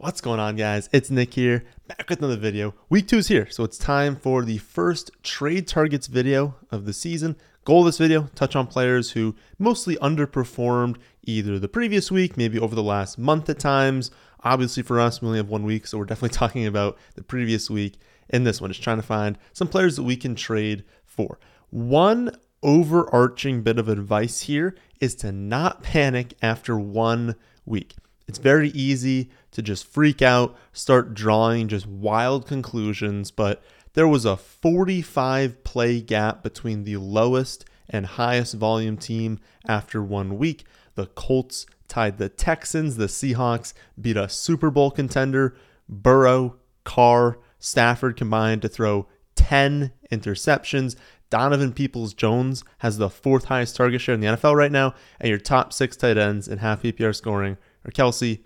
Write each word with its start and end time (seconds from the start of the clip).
What's 0.00 0.20
going 0.20 0.38
on, 0.38 0.54
guys? 0.54 0.88
It's 0.92 1.10
Nick 1.10 1.34
here, 1.34 1.64
back 1.88 2.08
with 2.08 2.20
another 2.20 2.36
video. 2.36 2.72
Week 2.88 3.08
two 3.08 3.18
is 3.18 3.26
here, 3.26 3.50
so 3.50 3.64
it's 3.64 3.76
time 3.76 4.14
for 4.14 4.44
the 4.44 4.58
first 4.58 5.10
trade 5.24 5.66
targets 5.66 6.06
video 6.06 6.54
of 6.70 6.84
the 6.84 6.92
season. 6.92 7.36
Goal 7.64 7.80
of 7.80 7.86
this 7.86 7.98
video, 7.98 8.28
touch 8.36 8.54
on 8.54 8.68
players 8.68 9.10
who 9.10 9.34
mostly 9.58 9.96
underperformed 9.96 10.98
either 11.24 11.58
the 11.58 11.66
previous 11.66 12.12
week, 12.12 12.36
maybe 12.36 12.60
over 12.60 12.76
the 12.76 12.82
last 12.82 13.18
month 13.18 13.50
at 13.50 13.58
times. 13.58 14.12
Obviously, 14.44 14.84
for 14.84 15.00
us, 15.00 15.20
we 15.20 15.26
only 15.26 15.38
have 15.38 15.48
one 15.48 15.64
week, 15.64 15.84
so 15.84 15.98
we're 15.98 16.04
definitely 16.04 16.36
talking 16.38 16.64
about 16.64 16.96
the 17.16 17.24
previous 17.24 17.68
week 17.68 17.98
in 18.28 18.44
this 18.44 18.60
one, 18.60 18.70
just 18.70 18.84
trying 18.84 18.98
to 18.98 19.02
find 19.02 19.36
some 19.52 19.66
players 19.66 19.96
that 19.96 20.04
we 20.04 20.14
can 20.14 20.36
trade 20.36 20.84
for. 21.06 21.40
One 21.70 22.38
overarching 22.62 23.62
bit 23.62 23.80
of 23.80 23.88
advice 23.88 24.42
here 24.42 24.76
is 25.00 25.16
to 25.16 25.32
not 25.32 25.82
panic 25.82 26.34
after 26.40 26.78
one 26.78 27.34
week. 27.66 27.96
It's 28.28 28.38
very 28.38 28.68
easy 28.68 29.30
to 29.52 29.62
just 29.62 29.86
freak 29.86 30.20
out, 30.20 30.54
start 30.72 31.14
drawing 31.14 31.68
just 31.68 31.86
wild 31.86 32.46
conclusions, 32.46 33.30
but 33.30 33.62
there 33.94 34.06
was 34.06 34.26
a 34.26 34.36
45 34.36 35.64
play 35.64 36.02
gap 36.02 36.42
between 36.42 36.84
the 36.84 36.98
lowest 36.98 37.64
and 37.88 38.04
highest 38.04 38.54
volume 38.54 38.98
team 38.98 39.40
after 39.66 40.02
one 40.02 40.36
week. 40.36 40.64
The 40.94 41.06
Colts 41.06 41.64
tied 41.88 42.18
the 42.18 42.28
Texans, 42.28 42.96
the 42.96 43.06
Seahawks 43.06 43.72
beat 43.98 44.18
a 44.18 44.28
Super 44.28 44.70
Bowl 44.70 44.90
contender, 44.90 45.56
Burrow, 45.88 46.56
Carr, 46.84 47.38
Stafford 47.58 48.16
combined 48.16 48.60
to 48.62 48.68
throw 48.68 49.08
10 49.36 49.90
interceptions. 50.12 50.96
Donovan 51.30 51.72
Peoples 51.72 52.14
Jones 52.14 52.62
has 52.78 52.98
the 52.98 53.10
fourth 53.10 53.46
highest 53.46 53.76
target 53.76 54.00
share 54.00 54.14
in 54.14 54.20
the 54.20 54.26
NFL 54.26 54.54
right 54.54 54.72
now, 54.72 54.94
and 55.18 55.28
your 55.30 55.38
top 55.38 55.72
six 55.72 55.96
tight 55.96 56.18
ends 56.18 56.46
in 56.46 56.58
half 56.58 56.82
PPR 56.82 57.14
scoring 57.14 57.56
are 57.84 57.90
Kelce, 57.90 58.40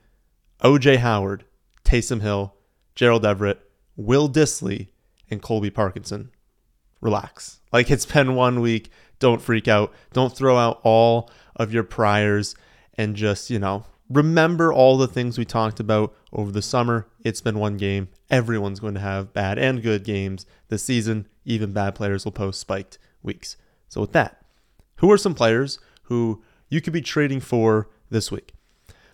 OJ 0.62 0.98
Howard, 0.98 1.44
Taysom 1.84 2.20
Hill, 2.20 2.54
Gerald 2.94 3.26
Everett, 3.26 3.60
Will 3.96 4.28
Dissly, 4.28 4.88
and 5.30 5.42
Colby 5.42 5.70
Parkinson. 5.70 6.30
Relax. 7.00 7.60
Like 7.72 7.90
it's 7.90 8.06
been 8.06 8.34
one 8.34 8.60
week. 8.60 8.90
Don't 9.18 9.42
freak 9.42 9.68
out. 9.68 9.92
Don't 10.12 10.36
throw 10.36 10.56
out 10.56 10.80
all 10.82 11.30
of 11.56 11.72
your 11.72 11.84
priors 11.84 12.54
and 12.94 13.16
just, 13.16 13.50
you 13.50 13.58
know, 13.58 13.84
remember 14.08 14.72
all 14.72 14.98
the 14.98 15.08
things 15.08 15.38
we 15.38 15.44
talked 15.44 15.80
about 15.80 16.14
over 16.32 16.52
the 16.52 16.62
summer. 16.62 17.08
It's 17.20 17.40
been 17.40 17.58
one 17.58 17.76
game. 17.76 18.08
Everyone's 18.30 18.80
going 18.80 18.94
to 18.94 19.00
have 19.00 19.32
bad 19.32 19.58
and 19.58 19.82
good 19.82 20.04
games 20.04 20.46
this 20.68 20.84
season. 20.84 21.26
Even 21.44 21.72
bad 21.72 21.94
players 21.94 22.24
will 22.24 22.32
post 22.32 22.60
spiked 22.60 22.98
weeks. 23.22 23.56
So, 23.88 24.00
with 24.00 24.12
that, 24.12 24.42
who 24.96 25.10
are 25.10 25.18
some 25.18 25.34
players 25.34 25.78
who 26.04 26.42
you 26.68 26.80
could 26.80 26.92
be 26.92 27.00
trading 27.00 27.40
for 27.40 27.90
this 28.10 28.30
week? 28.30 28.54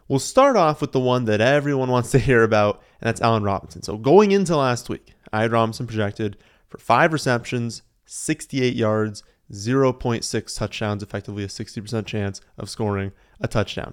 We'll 0.09 0.19
start 0.19 0.56
off 0.56 0.81
with 0.81 0.92
the 0.92 1.01
one 1.01 1.27
that 1.27 1.42
everyone 1.42 1.91
wants 1.91 2.11
to 2.12 2.19
hear 2.19 2.42
about, 2.42 2.83
and 3.01 3.06
that's 3.06 3.20
Allen 3.20 3.42
Robinson. 3.42 3.83
So 3.83 3.98
going 3.98 4.33
into 4.33 4.56
last 4.56 4.89
week, 4.89 5.12
I 5.34 5.42
had 5.42 5.53
Robinson 5.53 5.87
projected 5.87 6.39
for 6.67 6.78
five 6.78 7.12
receptions, 7.12 7.83
68 8.06 8.75
yards, 8.75 9.23
0.6 9.53 10.59
touchdowns, 10.59 11.03
effectively 11.03 11.45
a 11.45 11.48
60% 11.48 12.06
chance 12.06 12.41
of 12.56 12.70
scoring 12.70 13.12
a 13.39 13.48
touchdown. 13.48 13.92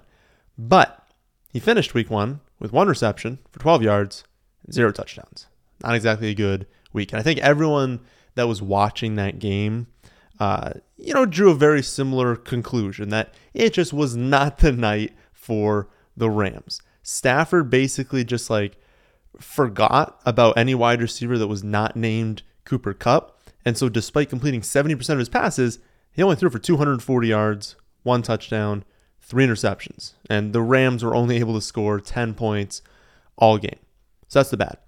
But 0.56 1.06
he 1.52 1.60
finished 1.60 1.92
week 1.92 2.10
one 2.10 2.40
with 2.58 2.72
one 2.72 2.88
reception 2.88 3.38
for 3.50 3.58
12 3.58 3.82
yards, 3.82 4.24
zero 4.72 4.92
touchdowns. 4.92 5.48
Not 5.82 5.94
exactly 5.94 6.30
a 6.30 6.34
good 6.34 6.66
week. 6.94 7.12
And 7.12 7.20
I 7.20 7.22
think 7.22 7.40
everyone 7.40 8.00
that 8.36 8.48
was 8.48 8.62
watching 8.62 9.16
that 9.16 9.38
game, 9.38 9.86
uh, 10.40 10.72
you 10.96 11.12
know, 11.12 11.26
drew 11.26 11.50
a 11.50 11.54
very 11.54 11.82
similar 11.82 12.36
conclusion 12.36 13.10
that 13.10 13.34
it 13.52 13.74
just 13.74 13.92
was 13.92 14.16
not 14.16 14.58
the 14.58 14.72
night 14.72 15.14
for 15.32 15.88
the 16.16 16.30
Rams. 16.30 16.80
Stafford 17.02 17.70
basically 17.70 18.24
just 18.24 18.50
like 18.50 18.76
forgot 19.40 20.20
about 20.24 20.56
any 20.56 20.74
wide 20.74 21.00
receiver 21.00 21.38
that 21.38 21.46
was 21.46 21.62
not 21.62 21.96
named 21.96 22.42
Cooper 22.64 22.94
Kupp. 22.94 23.40
And 23.64 23.76
so, 23.76 23.88
despite 23.88 24.28
completing 24.28 24.60
70% 24.60 25.08
of 25.10 25.18
his 25.18 25.28
passes, 25.28 25.78
he 26.12 26.22
only 26.22 26.36
threw 26.36 26.50
for 26.50 26.58
240 26.58 27.28
yards, 27.28 27.76
one 28.02 28.22
touchdown, 28.22 28.84
three 29.20 29.46
interceptions. 29.46 30.12
And 30.30 30.52
the 30.52 30.62
Rams 30.62 31.04
were 31.04 31.14
only 31.14 31.38
able 31.38 31.54
to 31.54 31.60
score 31.60 32.00
10 32.00 32.34
points 32.34 32.82
all 33.36 33.58
game. 33.58 33.78
So, 34.28 34.38
that's 34.38 34.50
the 34.50 34.56
bad. 34.56 34.78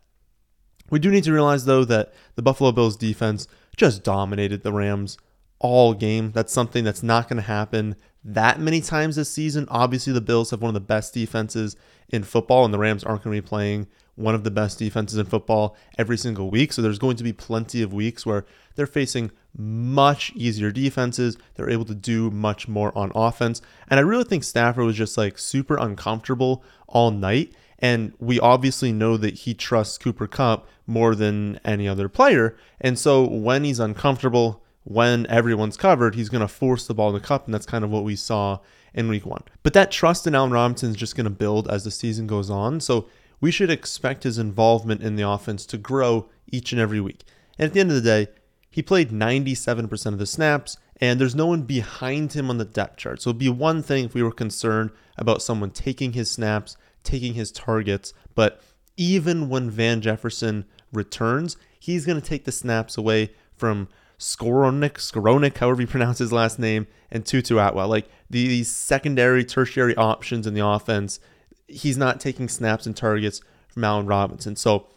We 0.91 0.99
do 0.99 1.11
need 1.11 1.25
to 1.25 1.33
realize, 1.33 1.65
though, 1.65 1.85
that 1.85 2.15
the 2.37 2.43
Buffalo 2.43 2.73
Bills 2.73 2.97
defense 2.97 3.47
just 3.77 4.03
dominated 4.03 4.63
the 4.63 4.73
Rams 4.73 5.19
all 5.61 5.95
game. 5.95 6.33
That's 6.33 6.53
something 6.53 6.85
that's 6.85 7.03
not 7.03 7.29
going 7.29 7.39
to 7.39 7.43
happen 7.43 7.97
that 8.25 8.61
many 8.61 8.81
times 8.81 9.17
this 9.17 9.31
season. 9.31 9.67
Obviously, 9.71 10.13
the 10.13 10.21
Bills 10.21 10.51
have 10.51 10.61
one 10.61 10.69
of 10.69 10.75
the 10.75 10.81
best 10.81 11.15
defenses 11.15 11.77
in 12.09 12.25
football, 12.25 12.65
and 12.65 12.75
the 12.75 12.79
Rams 12.79 13.05
aren't 13.05 13.23
going 13.23 13.37
to 13.37 13.43
be 13.43 13.49
playing 13.49 13.87
one 14.17 14.35
of 14.35 14.43
the 14.43 14.51
best 14.51 14.79
defenses 14.79 15.17
in 15.17 15.27
football 15.27 15.77
every 15.97 16.19
single 16.19 16.51
week. 16.51 16.73
So 16.73 16.83
there's 16.83 16.99
going 16.99 17.17
to 17.17 17.25
be 17.25 17.33
plenty 17.33 17.83
of 17.83 17.95
weeks 17.95 18.27
where 18.27 18.45
they're 18.75 18.87
facing 18.87 19.31
much 19.57 20.33
easier 20.35 20.73
defenses. 20.73 21.39
They're 21.55 21.71
able 21.71 21.85
to 21.85 21.95
do 21.95 22.31
much 22.31 22.67
more 22.67 22.97
on 22.99 23.13
offense. 23.15 23.63
And 23.89 24.01
I 24.01 24.03
really 24.03 24.25
think 24.25 24.43
Stafford 24.43 24.85
was 24.85 24.97
just 24.97 25.17
like 25.17 25.39
super 25.39 25.77
uncomfortable 25.77 26.65
all 26.89 27.13
night. 27.13 27.53
And 27.79 28.13
we 28.19 28.41
obviously 28.41 28.91
know 28.91 29.17
that 29.19 29.35
he 29.35 29.55
trusts 29.55 29.99
Cooper 29.99 30.27
Kupp 30.27 30.67
more 30.85 31.15
than 31.15 31.61
any 31.65 31.87
other 31.87 32.09
player. 32.09 32.57
And 32.81 32.99
so 32.99 33.25
when 33.25 33.63
he's 33.63 33.79
uncomfortable, 33.79 34.65
when 34.89 35.27
everyone's 35.27 35.77
covered, 35.77 36.15
he's 36.15 36.31
going 36.31 36.41
to 36.41 36.49
force 36.49 36.87
the 36.87 36.95
ball 36.95 37.09
in 37.09 37.15
the 37.15 37.21
cup, 37.21 37.45
and 37.45 37.53
that's 37.53 37.67
kind 37.67 37.85
of 37.85 37.91
what 37.91 38.05
we 38.05 38.17
saw 38.17 38.59
in 38.95 39.07
week 39.07 39.27
one. 39.27 39.43
But 39.63 39.75
that 39.75 39.91
trust 39.91 40.27
in 40.27 40.35
Allen 40.35 40.51
Robinson 40.51 40.91
is 40.91 40.97
just 40.97 41.15
going 41.15 41.25
to 41.25 41.31
build 41.31 41.69
as 41.69 41.85
the 41.85 41.91
season 41.91 42.27
goes 42.27 42.49
on. 42.49 42.81
So 42.81 43.07
we 43.39 43.51
should 43.51 43.71
expect 43.71 44.25
his 44.25 44.39
involvement 44.39 45.03
in 45.03 45.17
the 45.17 45.29
offense 45.29 45.67
to 45.67 45.77
grow 45.77 46.31
each 46.51 46.73
and 46.73 46.81
every 46.81 47.03
week. 47.03 47.25
And 47.59 47.67
at 47.67 47.75
the 47.75 47.81
end 47.81 47.91
of 47.91 47.97
the 47.97 48.03
day, 48.03 48.29
he 48.71 48.81
played 48.81 49.11
97% 49.11 50.07
of 50.07 50.19
the 50.19 50.27
snaps, 50.27 50.79
and 51.03 51.21
there's 51.21 51.35
no 51.35 51.47
one 51.47 51.63
behind 51.63 52.33
him 52.33 52.49
on 52.49 52.57
the 52.57 52.65
depth 52.65 52.97
chart. 52.97 53.21
So 53.21 53.29
it'd 53.29 53.39
be 53.39 53.51
one 53.51 53.83
thing 53.83 54.07
if 54.07 54.15
we 54.15 54.23
were 54.23 54.33
concerned 54.33 54.91
about 55.19 55.43
someone 55.43 55.71
taking 55.71 56.15
his 56.15 56.31
snaps, 56.31 56.79
taking 57.05 57.35
his 57.35 57.53
targets, 57.53 58.15
but 58.35 58.63
even 58.97 59.51
when 59.51 59.69
Van 59.69 60.01
Jefferson 60.01 60.65
returns, 60.95 61.59
he's 61.79 62.07
going 62.07 62.19
to 62.19 62.27
take 62.27 62.47
the 62.47 62.53
snaps 62.53 62.97
away 62.97 63.33
from 63.55 63.89
Skowronek, 64.19 64.95
Skowronek, 64.95 65.57
however 65.59 65.83
you 65.83 65.87
pronounce 65.87 66.19
his 66.19 66.33
last 66.33 66.59
name, 66.59 66.87
and 67.11 67.25
Tutu 67.25 67.59
Atwell. 67.59 67.89
Like 67.89 68.09
these 68.29 68.69
secondary, 68.69 69.45
tertiary 69.45 69.97
options 69.97 70.47
in 70.47 70.55
the 70.55 70.67
offense, 70.67 71.21
he's 71.69 71.97
not 71.97 72.21
taking 72.21 72.49
snaps 72.49 72.87
and 72.87 72.97
targets 72.97 73.41
from 73.69 73.85
Allen 73.85 74.07
Robinson. 74.07 74.57
So 74.57 74.89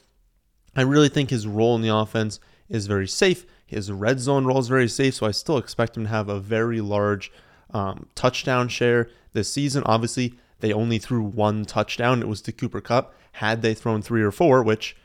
I 0.75 0.81
really 0.81 1.09
think 1.09 1.29
his 1.29 1.45
role 1.45 1.75
in 1.75 1.81
the 1.81 1.95
offense 1.95 2.39
is 2.67 2.87
very 2.87 3.07
safe. 3.07 3.45
His 3.65 3.91
red 3.91 4.19
zone 4.19 4.45
role 4.45 4.59
is 4.59 4.67
very 4.67 4.87
safe. 4.87 5.15
So 5.15 5.27
I 5.27 5.31
still 5.31 5.57
expect 5.57 5.95
him 5.95 6.03
to 6.03 6.09
have 6.09 6.29
a 6.29 6.39
very 6.39 6.81
large 6.81 7.31
um, 7.73 8.07
touchdown 8.15 8.69
share 8.69 9.09
this 9.33 9.51
season. 9.51 9.83
Obviously, 9.85 10.39
they 10.61 10.73
only 10.73 10.97
threw 10.97 11.23
one 11.23 11.65
touchdown. 11.65 12.21
It 12.21 12.27
was 12.27 12.41
to 12.43 12.51
Cooper 12.51 12.81
Kupp. 12.81 13.13
Had 13.33 13.61
they 13.61 13.73
thrown 13.73 14.01
three 14.01 14.23
or 14.23 14.31
four, 14.31 14.63
which 14.63 14.95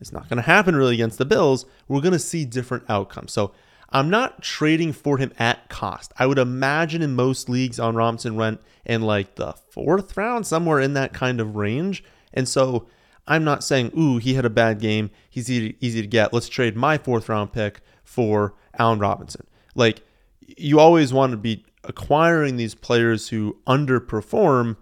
it's 0.00 0.12
not 0.12 0.28
going 0.28 0.38
to 0.38 0.42
happen 0.42 0.74
really 0.74 0.94
against 0.94 1.18
the 1.18 1.24
Bills. 1.24 1.66
We're 1.88 2.00
going 2.00 2.12
to 2.12 2.18
see 2.18 2.44
different 2.44 2.84
outcomes. 2.88 3.32
So 3.32 3.52
I'm 3.90 4.08
not 4.08 4.42
trading 4.42 4.92
for 4.92 5.18
him 5.18 5.32
at 5.38 5.68
cost. 5.68 6.12
I 6.18 6.26
would 6.26 6.38
imagine 6.38 7.02
in 7.02 7.14
most 7.14 7.48
leagues 7.48 7.78
on 7.78 7.96
Robinson 7.96 8.36
went 8.36 8.60
in 8.84 9.02
like 9.02 9.34
the 9.34 9.52
fourth 9.52 10.16
round, 10.16 10.46
somewhere 10.46 10.80
in 10.80 10.94
that 10.94 11.12
kind 11.12 11.40
of 11.40 11.56
range. 11.56 12.02
And 12.32 12.48
so 12.48 12.86
I'm 13.26 13.44
not 13.44 13.62
saying, 13.62 13.92
ooh, 13.96 14.18
he 14.18 14.34
had 14.34 14.44
a 14.44 14.50
bad 14.50 14.80
game. 14.80 15.10
He's 15.28 15.50
easy, 15.50 15.76
easy 15.80 16.00
to 16.00 16.06
get. 16.06 16.32
Let's 16.32 16.48
trade 16.48 16.76
my 16.76 16.98
fourth 16.98 17.28
round 17.28 17.52
pick 17.52 17.80
for 18.02 18.54
Allen 18.78 18.98
Robinson. 18.98 19.46
Like, 19.74 20.02
you 20.40 20.80
always 20.80 21.12
want 21.12 21.32
to 21.32 21.36
be 21.36 21.64
acquiring 21.84 22.56
these 22.56 22.74
players 22.74 23.28
who 23.28 23.56
underperform 23.66 24.76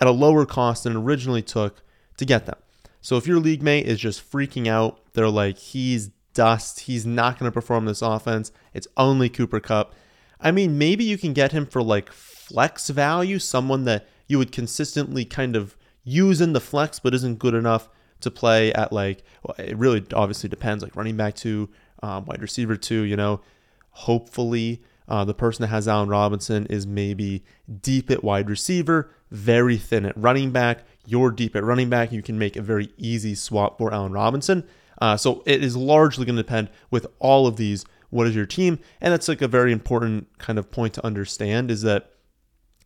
at 0.00 0.06
a 0.06 0.12
lower 0.12 0.44
cost 0.44 0.84
than 0.84 0.96
originally 0.96 1.42
took 1.42 1.82
to 2.16 2.24
get 2.24 2.46
them. 2.46 2.56
So 3.04 3.18
if 3.18 3.26
your 3.26 3.38
league 3.38 3.62
mate 3.62 3.84
is 3.84 4.00
just 4.00 4.32
freaking 4.32 4.66
out, 4.66 4.98
they're 5.12 5.28
like, 5.28 5.58
he's 5.58 6.08
dust. 6.32 6.80
He's 6.80 7.04
not 7.04 7.38
going 7.38 7.50
to 7.50 7.52
perform 7.52 7.84
this 7.84 8.00
offense. 8.00 8.50
It's 8.72 8.88
only 8.96 9.28
Cooper 9.28 9.60
Kupp. 9.60 9.94
I 10.40 10.50
mean, 10.50 10.78
maybe 10.78 11.04
you 11.04 11.18
can 11.18 11.34
get 11.34 11.52
him 11.52 11.66
for 11.66 11.82
like 11.82 12.10
flex 12.10 12.88
value, 12.88 13.38
someone 13.38 13.84
that 13.84 14.08
you 14.26 14.38
would 14.38 14.52
consistently 14.52 15.26
kind 15.26 15.54
of 15.54 15.76
use 16.02 16.40
in 16.40 16.54
the 16.54 16.62
flex, 16.62 16.98
but 16.98 17.12
isn't 17.12 17.38
good 17.38 17.52
enough 17.52 17.90
to 18.20 18.30
play 18.30 18.72
at 18.72 18.90
like, 18.90 19.22
well, 19.42 19.54
it 19.58 19.76
really 19.76 20.02
obviously 20.14 20.48
depends, 20.48 20.82
like 20.82 20.96
running 20.96 21.18
back 21.18 21.34
two, 21.34 21.68
um, 22.02 22.24
wide 22.24 22.40
receiver 22.40 22.74
two, 22.74 23.02
you 23.02 23.16
know. 23.16 23.42
Hopefully, 23.90 24.82
uh, 25.08 25.26
the 25.26 25.34
person 25.34 25.60
that 25.60 25.68
has 25.68 25.86
Allen 25.86 26.08
Robinson 26.08 26.64
is 26.66 26.86
maybe 26.86 27.44
deep 27.82 28.10
at 28.10 28.24
wide 28.24 28.48
receiver, 28.48 29.10
very 29.34 29.76
thin 29.76 30.06
at 30.06 30.16
running 30.16 30.52
back. 30.52 30.84
You're 31.06 31.32
deep 31.32 31.56
at 31.56 31.64
running 31.64 31.90
back. 31.90 32.12
You 32.12 32.22
can 32.22 32.38
make 32.38 32.56
a 32.56 32.62
very 32.62 32.90
easy 32.96 33.34
swap 33.34 33.78
for 33.78 33.92
Allen 33.92 34.12
Robinson. 34.12 34.64
Uh, 35.02 35.16
so 35.16 35.42
it 35.44 35.62
is 35.62 35.76
largely 35.76 36.24
going 36.24 36.36
to 36.36 36.42
depend 36.42 36.70
with 36.90 37.06
all 37.18 37.46
of 37.46 37.56
these. 37.56 37.84
What 38.10 38.28
is 38.28 38.36
your 38.36 38.46
team? 38.46 38.78
And 39.00 39.12
that's 39.12 39.28
like 39.28 39.42
a 39.42 39.48
very 39.48 39.72
important 39.72 40.38
kind 40.38 40.58
of 40.58 40.70
point 40.70 40.94
to 40.94 41.04
understand 41.04 41.70
is 41.70 41.82
that 41.82 42.12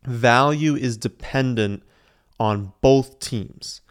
value 0.03 0.75
is 0.75 0.97
dependent 0.97 1.83
on 2.39 2.73
both 2.81 3.19
teams. 3.19 3.81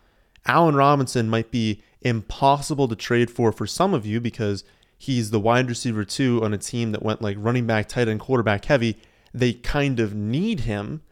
Allen 0.44 0.74
Robinson 0.74 1.30
might 1.30 1.52
be 1.52 1.82
impossible 2.00 2.88
to 2.88 2.96
trade 2.96 3.30
for 3.30 3.52
for 3.52 3.66
some 3.66 3.94
of 3.94 4.04
you 4.04 4.20
because 4.20 4.64
he's 4.96 5.30
the 5.30 5.38
wide 5.38 5.68
receiver 5.68 6.04
two 6.04 6.42
on 6.42 6.52
a 6.52 6.58
team 6.58 6.90
that 6.90 7.04
went 7.04 7.22
like 7.22 7.36
running 7.38 7.66
back, 7.66 7.88
tight 7.88 8.08
end, 8.08 8.18
quarterback 8.18 8.64
heavy. 8.64 8.96
They 9.32 9.52
kind 9.52 10.00
of 10.00 10.14
need 10.14 10.60
him 10.60 11.02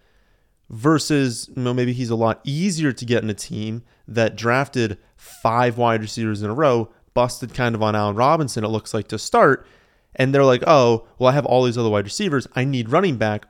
versus 0.70 1.48
you 1.54 1.62
know, 1.62 1.74
maybe 1.74 1.92
he's 1.92 2.10
a 2.10 2.16
lot 2.16 2.40
easier 2.44 2.92
to 2.92 3.04
get 3.04 3.22
in 3.22 3.30
a 3.30 3.34
team 3.34 3.82
that 4.08 4.36
drafted 4.36 4.98
five 5.16 5.78
wide 5.78 6.00
receivers 6.00 6.42
in 6.42 6.50
a 6.50 6.54
row, 6.54 6.90
busted 7.14 7.54
kind 7.54 7.74
of 7.74 7.82
on 7.82 7.96
Allen 7.96 8.16
Robinson, 8.16 8.64
it 8.64 8.68
looks 8.68 8.94
like 8.94 9.08
to 9.08 9.18
start. 9.18 9.66
And 10.14 10.34
they're 10.34 10.44
like, 10.44 10.62
oh, 10.66 11.06
well, 11.18 11.28
I 11.28 11.32
have 11.32 11.46
all 11.46 11.64
these 11.64 11.76
other 11.76 11.90
wide 11.90 12.04
receivers. 12.04 12.46
I 12.54 12.64
need 12.64 12.90
running 12.90 13.16
back. 13.16 13.46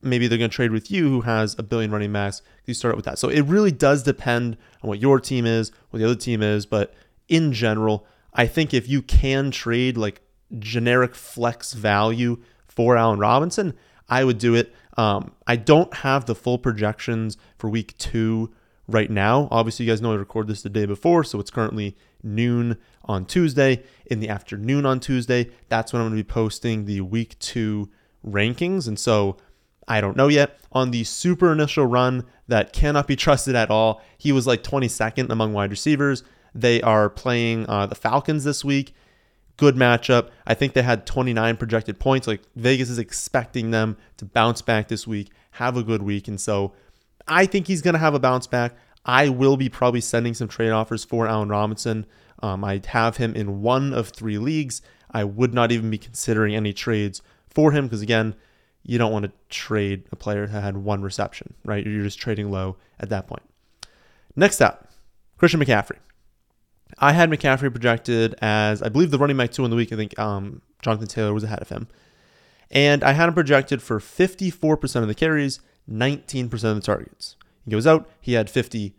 Maybe 0.00 0.26
they're 0.26 0.38
going 0.38 0.50
to 0.50 0.54
trade 0.54 0.70
with 0.70 0.90
you, 0.90 1.08
who 1.08 1.20
has 1.22 1.56
a 1.58 1.62
billion 1.62 1.90
running 1.90 2.12
backs. 2.12 2.40
You 2.64 2.72
start 2.72 2.96
with 2.96 3.04
that. 3.04 3.18
So 3.18 3.28
it 3.28 3.42
really 3.42 3.72
does 3.72 4.04
depend 4.04 4.56
on 4.82 4.88
what 4.88 5.00
your 5.00 5.20
team 5.20 5.44
is, 5.44 5.72
what 5.90 5.98
the 5.98 6.04
other 6.04 6.14
team 6.14 6.42
is. 6.42 6.66
But 6.66 6.94
in 7.28 7.52
general, 7.52 8.06
I 8.32 8.46
think 8.46 8.72
if 8.72 8.88
you 8.88 9.02
can 9.02 9.50
trade 9.50 9.96
like 9.96 10.22
generic 10.58 11.14
flex 11.14 11.72
value 11.72 12.38
for 12.66 12.96
Allen 12.96 13.18
Robinson, 13.18 13.74
I 14.08 14.24
would 14.24 14.38
do 14.38 14.54
it. 14.54 14.72
Um, 14.98 15.30
I 15.46 15.54
don't 15.56 15.94
have 15.94 16.26
the 16.26 16.34
full 16.34 16.58
projections 16.58 17.38
for 17.56 17.70
week 17.70 17.96
two 17.98 18.52
right 18.88 19.08
now. 19.08 19.46
Obviously, 19.52 19.86
you 19.86 19.92
guys 19.92 20.02
know 20.02 20.12
I 20.12 20.16
record 20.16 20.48
this 20.48 20.62
the 20.62 20.68
day 20.68 20.86
before, 20.86 21.22
so 21.22 21.38
it's 21.38 21.52
currently 21.52 21.96
noon 22.22 22.76
on 23.04 23.24
Tuesday. 23.24 23.84
In 24.06 24.18
the 24.18 24.28
afternoon 24.28 24.84
on 24.84 24.98
Tuesday, 24.98 25.50
that's 25.68 25.92
when 25.92 26.02
I'm 26.02 26.08
going 26.08 26.18
to 26.18 26.24
be 26.24 26.28
posting 26.28 26.84
the 26.84 27.00
week 27.02 27.38
two 27.38 27.88
rankings. 28.26 28.88
And 28.88 28.98
so 28.98 29.36
I 29.86 30.00
don't 30.00 30.16
know 30.16 30.26
yet. 30.26 30.58
On 30.72 30.90
the 30.90 31.04
super 31.04 31.52
initial 31.52 31.86
run 31.86 32.24
that 32.48 32.72
cannot 32.72 33.06
be 33.06 33.14
trusted 33.24 33.54
at 33.54 33.70
all, 33.70 34.02
he 34.18 34.32
was 34.32 34.48
like 34.48 34.64
22nd 34.64 35.30
among 35.30 35.52
wide 35.52 35.70
receivers. 35.70 36.24
They 36.56 36.82
are 36.82 37.08
playing 37.08 37.68
uh, 37.68 37.86
the 37.86 37.94
Falcons 37.94 38.42
this 38.42 38.64
week. 38.64 38.94
Good 39.58 39.74
matchup. 39.74 40.30
I 40.46 40.54
think 40.54 40.72
they 40.72 40.82
had 40.82 41.04
29 41.04 41.56
projected 41.56 41.98
points. 41.98 42.26
Like 42.26 42.42
Vegas 42.56 42.88
is 42.88 42.98
expecting 42.98 43.70
them 43.70 43.96
to 44.16 44.24
bounce 44.24 44.62
back 44.62 44.88
this 44.88 45.06
week, 45.06 45.30
have 45.52 45.76
a 45.76 45.82
good 45.82 46.02
week. 46.02 46.28
And 46.28 46.40
so 46.40 46.72
I 47.26 47.44
think 47.44 47.66
he's 47.66 47.82
going 47.82 47.94
to 47.94 48.00
have 48.00 48.14
a 48.14 48.20
bounce 48.20 48.46
back. 48.46 48.74
I 49.04 49.28
will 49.28 49.56
be 49.56 49.68
probably 49.68 50.00
sending 50.00 50.34
some 50.34 50.48
trade 50.48 50.70
offers 50.70 51.04
for 51.04 51.26
Allen 51.26 51.48
Robinson. 51.48 52.06
Um, 52.42 52.64
I 52.64 52.80
have 52.86 53.16
him 53.16 53.34
in 53.34 53.62
one 53.62 53.92
of 53.92 54.08
three 54.08 54.38
leagues. 54.38 54.80
I 55.10 55.24
would 55.24 55.52
not 55.52 55.72
even 55.72 55.90
be 55.90 55.98
considering 55.98 56.54
any 56.54 56.72
trades 56.72 57.22
for 57.48 57.72
him 57.72 57.86
because, 57.86 58.02
again, 58.02 58.34
you 58.82 58.98
don't 58.98 59.12
want 59.12 59.24
to 59.24 59.32
trade 59.48 60.04
a 60.12 60.16
player 60.16 60.46
that 60.46 60.62
had 60.62 60.76
one 60.76 61.02
reception, 61.02 61.54
right? 61.64 61.84
You're 61.84 62.04
just 62.04 62.18
trading 62.18 62.50
low 62.50 62.76
at 63.00 63.08
that 63.08 63.26
point. 63.26 63.42
Next 64.36 64.60
up, 64.60 64.88
Christian 65.36 65.60
McCaffrey. 65.60 65.98
I 67.00 67.12
had 67.12 67.30
McCaffrey 67.30 67.70
projected 67.70 68.34
as, 68.40 68.82
I 68.82 68.88
believe, 68.88 69.10
the 69.10 69.18
running 69.18 69.36
back 69.36 69.52
two 69.52 69.64
in 69.64 69.70
the 69.70 69.76
week. 69.76 69.92
I 69.92 69.96
think 69.96 70.18
um, 70.18 70.62
Jonathan 70.82 71.08
Taylor 71.08 71.32
was 71.32 71.44
ahead 71.44 71.60
of 71.60 71.68
him. 71.68 71.88
And 72.70 73.02
I 73.02 73.12
had 73.12 73.28
him 73.28 73.34
projected 73.34 73.82
for 73.82 73.98
54% 73.98 74.96
of 74.96 75.08
the 75.08 75.14
carries, 75.14 75.60
19% 75.90 76.52
of 76.52 76.74
the 76.74 76.80
targets. 76.80 77.36
He 77.64 77.70
goes 77.70 77.86
out, 77.86 78.08
he 78.20 78.34
had 78.34 78.48
53% 78.48 78.92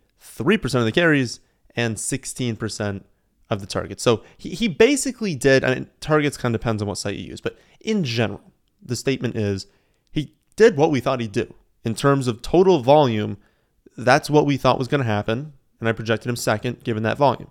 of 0.74 0.84
the 0.84 0.92
carries 0.92 1.40
and 1.76 1.96
16% 1.96 3.02
of 3.48 3.60
the 3.60 3.66
targets. 3.66 4.02
So 4.02 4.22
he, 4.36 4.50
he 4.50 4.68
basically 4.68 5.34
did, 5.34 5.64
I 5.64 5.74
mean, 5.74 5.90
targets 6.00 6.36
kind 6.36 6.54
of 6.54 6.60
depends 6.60 6.82
on 6.82 6.88
what 6.88 6.98
site 6.98 7.16
you 7.16 7.26
use, 7.26 7.40
but 7.40 7.58
in 7.80 8.04
general, 8.04 8.40
the 8.82 8.96
statement 8.96 9.36
is 9.36 9.66
he 10.10 10.34
did 10.56 10.76
what 10.76 10.90
we 10.90 11.00
thought 11.00 11.20
he'd 11.20 11.32
do. 11.32 11.52
In 11.84 11.94
terms 11.94 12.28
of 12.28 12.42
total 12.42 12.80
volume, 12.80 13.38
that's 13.96 14.30
what 14.30 14.46
we 14.46 14.56
thought 14.56 14.78
was 14.78 14.88
going 14.88 15.00
to 15.00 15.06
happen. 15.06 15.52
And 15.78 15.88
I 15.88 15.92
projected 15.92 16.28
him 16.28 16.36
second 16.36 16.84
given 16.84 17.02
that 17.04 17.16
volume. 17.16 17.50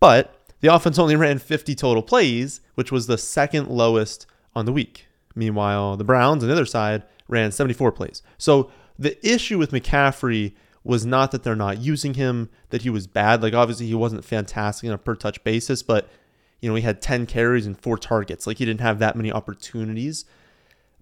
But 0.00 0.34
the 0.60 0.74
offense 0.74 0.98
only 0.98 1.16
ran 1.16 1.38
50 1.38 1.74
total 1.74 2.02
plays, 2.02 2.60
which 2.74 2.90
was 2.90 3.06
the 3.06 3.18
second 3.18 3.68
lowest 3.68 4.26
on 4.54 4.64
the 4.64 4.72
week. 4.72 5.06
Meanwhile, 5.34 5.96
the 5.96 6.04
Browns 6.04 6.42
on 6.42 6.48
the 6.48 6.54
other 6.54 6.66
side 6.66 7.04
ran 7.28 7.52
74 7.52 7.92
plays. 7.92 8.22
So 8.36 8.70
the 8.98 9.16
issue 9.26 9.58
with 9.58 9.70
McCaffrey 9.70 10.54
was 10.82 11.06
not 11.06 11.30
that 11.30 11.42
they're 11.42 11.54
not 11.54 11.78
using 11.78 12.14
him, 12.14 12.48
that 12.70 12.82
he 12.82 12.90
was 12.90 13.06
bad. 13.06 13.42
Like 13.42 13.54
obviously 13.54 13.86
he 13.86 13.94
wasn't 13.94 14.24
fantastic 14.24 14.88
on 14.88 14.94
a 14.94 14.98
per 14.98 15.14
touch 15.14 15.42
basis, 15.44 15.82
but 15.82 16.08
you 16.60 16.68
know, 16.68 16.74
he 16.74 16.82
had 16.82 17.00
10 17.00 17.26
carries 17.26 17.66
and 17.66 17.78
four 17.78 17.96
targets. 17.96 18.46
Like 18.46 18.58
he 18.58 18.64
didn't 18.64 18.80
have 18.80 18.98
that 18.98 19.16
many 19.16 19.30
opportunities. 19.32 20.24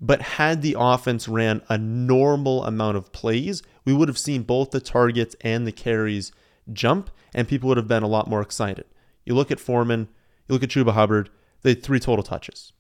But 0.00 0.22
had 0.22 0.62
the 0.62 0.76
offense 0.78 1.26
ran 1.26 1.62
a 1.68 1.76
normal 1.76 2.64
amount 2.64 2.96
of 2.96 3.10
plays, 3.10 3.62
we 3.84 3.92
would 3.92 4.08
have 4.08 4.18
seen 4.18 4.42
both 4.42 4.70
the 4.70 4.80
targets 4.80 5.34
and 5.40 5.66
the 5.66 5.72
carries 5.72 6.30
jump, 6.72 7.10
and 7.34 7.48
people 7.48 7.68
would 7.68 7.76
have 7.76 7.88
been 7.88 8.02
a 8.02 8.08
lot 8.08 8.28
more 8.28 8.42
excited. 8.42 8.86
You 9.24 9.34
look 9.34 9.50
at 9.50 9.60
Foreman, 9.60 10.08
you 10.48 10.54
look 10.54 10.62
at 10.62 10.70
Chuba 10.70 10.92
Hubbard, 10.92 11.30
they 11.62 11.70
had 11.70 11.82
three 11.82 12.00
total 12.00 12.22
touches, 12.22 12.72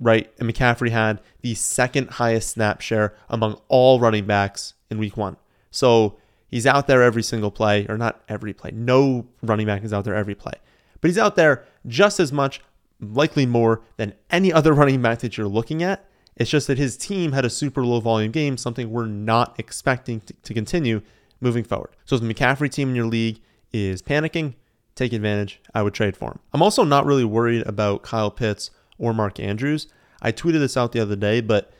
right? 0.00 0.30
And 0.38 0.48
McCaffrey 0.48 0.90
had 0.90 1.20
the 1.40 1.54
second 1.54 2.10
highest 2.10 2.50
snap 2.50 2.80
share 2.80 3.14
among 3.28 3.60
all 3.68 4.00
running 4.00 4.26
backs 4.26 4.74
in 4.90 4.98
week 4.98 5.16
one. 5.16 5.36
So 5.70 6.18
he's 6.48 6.66
out 6.66 6.86
there 6.86 7.02
every 7.02 7.22
single 7.22 7.50
play, 7.50 7.86
or 7.88 7.96
not 7.96 8.22
every 8.28 8.52
play. 8.52 8.70
No 8.72 9.26
running 9.42 9.66
back 9.66 9.84
is 9.84 9.92
out 9.92 10.04
there 10.04 10.14
every 10.14 10.34
play, 10.34 10.54
but 11.00 11.08
he's 11.08 11.18
out 11.18 11.36
there 11.36 11.64
just 11.86 12.20
as 12.20 12.32
much, 12.32 12.60
likely 13.00 13.46
more 13.46 13.82
than 13.96 14.14
any 14.30 14.52
other 14.52 14.72
running 14.74 15.00
back 15.00 15.20
that 15.20 15.36
you're 15.36 15.48
looking 15.48 15.82
at. 15.82 16.04
It's 16.36 16.50
just 16.50 16.68
that 16.68 16.78
his 16.78 16.96
team 16.96 17.32
had 17.32 17.44
a 17.44 17.50
super 17.50 17.84
low 17.84 18.00
volume 18.00 18.30
game, 18.30 18.56
something 18.56 18.90
we're 18.90 19.06
not 19.06 19.58
expecting 19.58 20.20
to, 20.20 20.32
to 20.34 20.54
continue 20.54 21.02
moving 21.40 21.64
forward. 21.64 21.90
So 22.04 22.16
if 22.16 22.22
the 22.22 22.32
McCaffrey 22.32 22.70
team 22.70 22.90
in 22.90 22.96
your 22.96 23.06
league 23.06 23.40
is 23.72 24.02
panicking, 24.02 24.54
take 24.94 25.12
advantage. 25.12 25.60
I 25.74 25.82
would 25.82 25.94
trade 25.94 26.16
for 26.16 26.30
him. 26.30 26.38
I'm 26.52 26.62
also 26.62 26.84
not 26.84 27.06
really 27.06 27.24
worried 27.24 27.66
about 27.66 28.02
Kyle 28.02 28.30
Pitts 28.30 28.70
or 28.98 29.14
Mark 29.14 29.38
Andrews. 29.38 29.88
I 30.20 30.32
tweeted 30.32 30.58
this 30.58 30.76
out 30.76 30.92
the 30.92 31.00
other 31.00 31.16
day, 31.16 31.40
but 31.40 31.72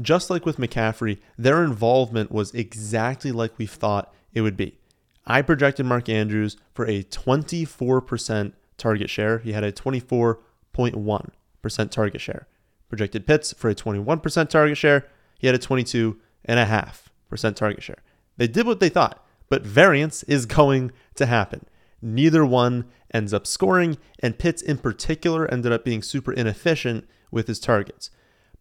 just 0.00 0.30
like 0.30 0.46
with 0.46 0.56
McCaffrey, 0.56 1.18
their 1.36 1.62
involvement 1.62 2.32
was 2.32 2.54
exactly 2.54 3.30
like 3.30 3.58
we 3.58 3.66
thought 3.66 4.12
it 4.32 4.40
would 4.40 4.56
be. 4.56 4.78
I 5.26 5.42
projected 5.42 5.84
Mark 5.86 6.08
Andrews 6.08 6.56
for 6.72 6.86
a 6.86 7.04
24% 7.04 8.52
target 8.78 9.10
share. 9.10 9.38
He 9.38 9.52
had 9.52 9.64
a 9.64 9.70
24.1% 9.70 11.90
target 11.90 12.20
share. 12.20 12.48
Projected 12.88 13.26
Pitts 13.26 13.52
for 13.52 13.68
a 13.68 13.74
21% 13.74 14.48
target 14.48 14.78
share. 14.78 15.06
He 15.38 15.46
had 15.46 15.54
a 15.54 15.58
22.5% 15.58 17.54
target 17.54 17.82
share. 17.82 17.98
They 18.36 18.48
did 18.48 18.66
what 18.66 18.80
they 18.80 18.88
thought, 18.88 19.24
but 19.48 19.66
variance 19.66 20.22
is 20.24 20.46
going 20.46 20.92
to 21.16 21.26
happen. 21.26 21.66
Neither 22.00 22.44
one 22.44 22.86
ends 23.14 23.32
up 23.32 23.46
scoring, 23.46 23.98
and 24.18 24.38
Pitts 24.38 24.62
in 24.62 24.78
particular 24.78 25.48
ended 25.50 25.72
up 25.72 25.84
being 25.84 26.02
super 26.02 26.32
inefficient 26.32 27.06
with 27.30 27.46
his 27.46 27.60
targets. 27.60 28.10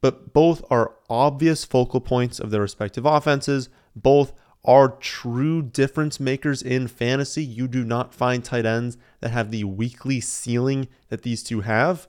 But 0.01 0.33
both 0.33 0.63
are 0.69 0.95
obvious 1.09 1.65
focal 1.65 2.01
points 2.01 2.39
of 2.39 2.51
their 2.51 2.61
respective 2.61 3.05
offenses. 3.05 3.69
Both 3.95 4.33
are 4.63 4.97
true 4.99 5.61
difference 5.61 6.19
makers 6.19 6.61
in 6.61 6.87
fantasy. 6.87 7.43
You 7.43 7.67
do 7.67 7.83
not 7.83 8.13
find 8.13 8.43
tight 8.43 8.65
ends 8.65 8.97
that 9.19 9.31
have 9.31 9.51
the 9.51 9.63
weekly 9.63 10.19
ceiling 10.19 10.87
that 11.09 11.23
these 11.23 11.43
two 11.43 11.61
have. 11.61 12.07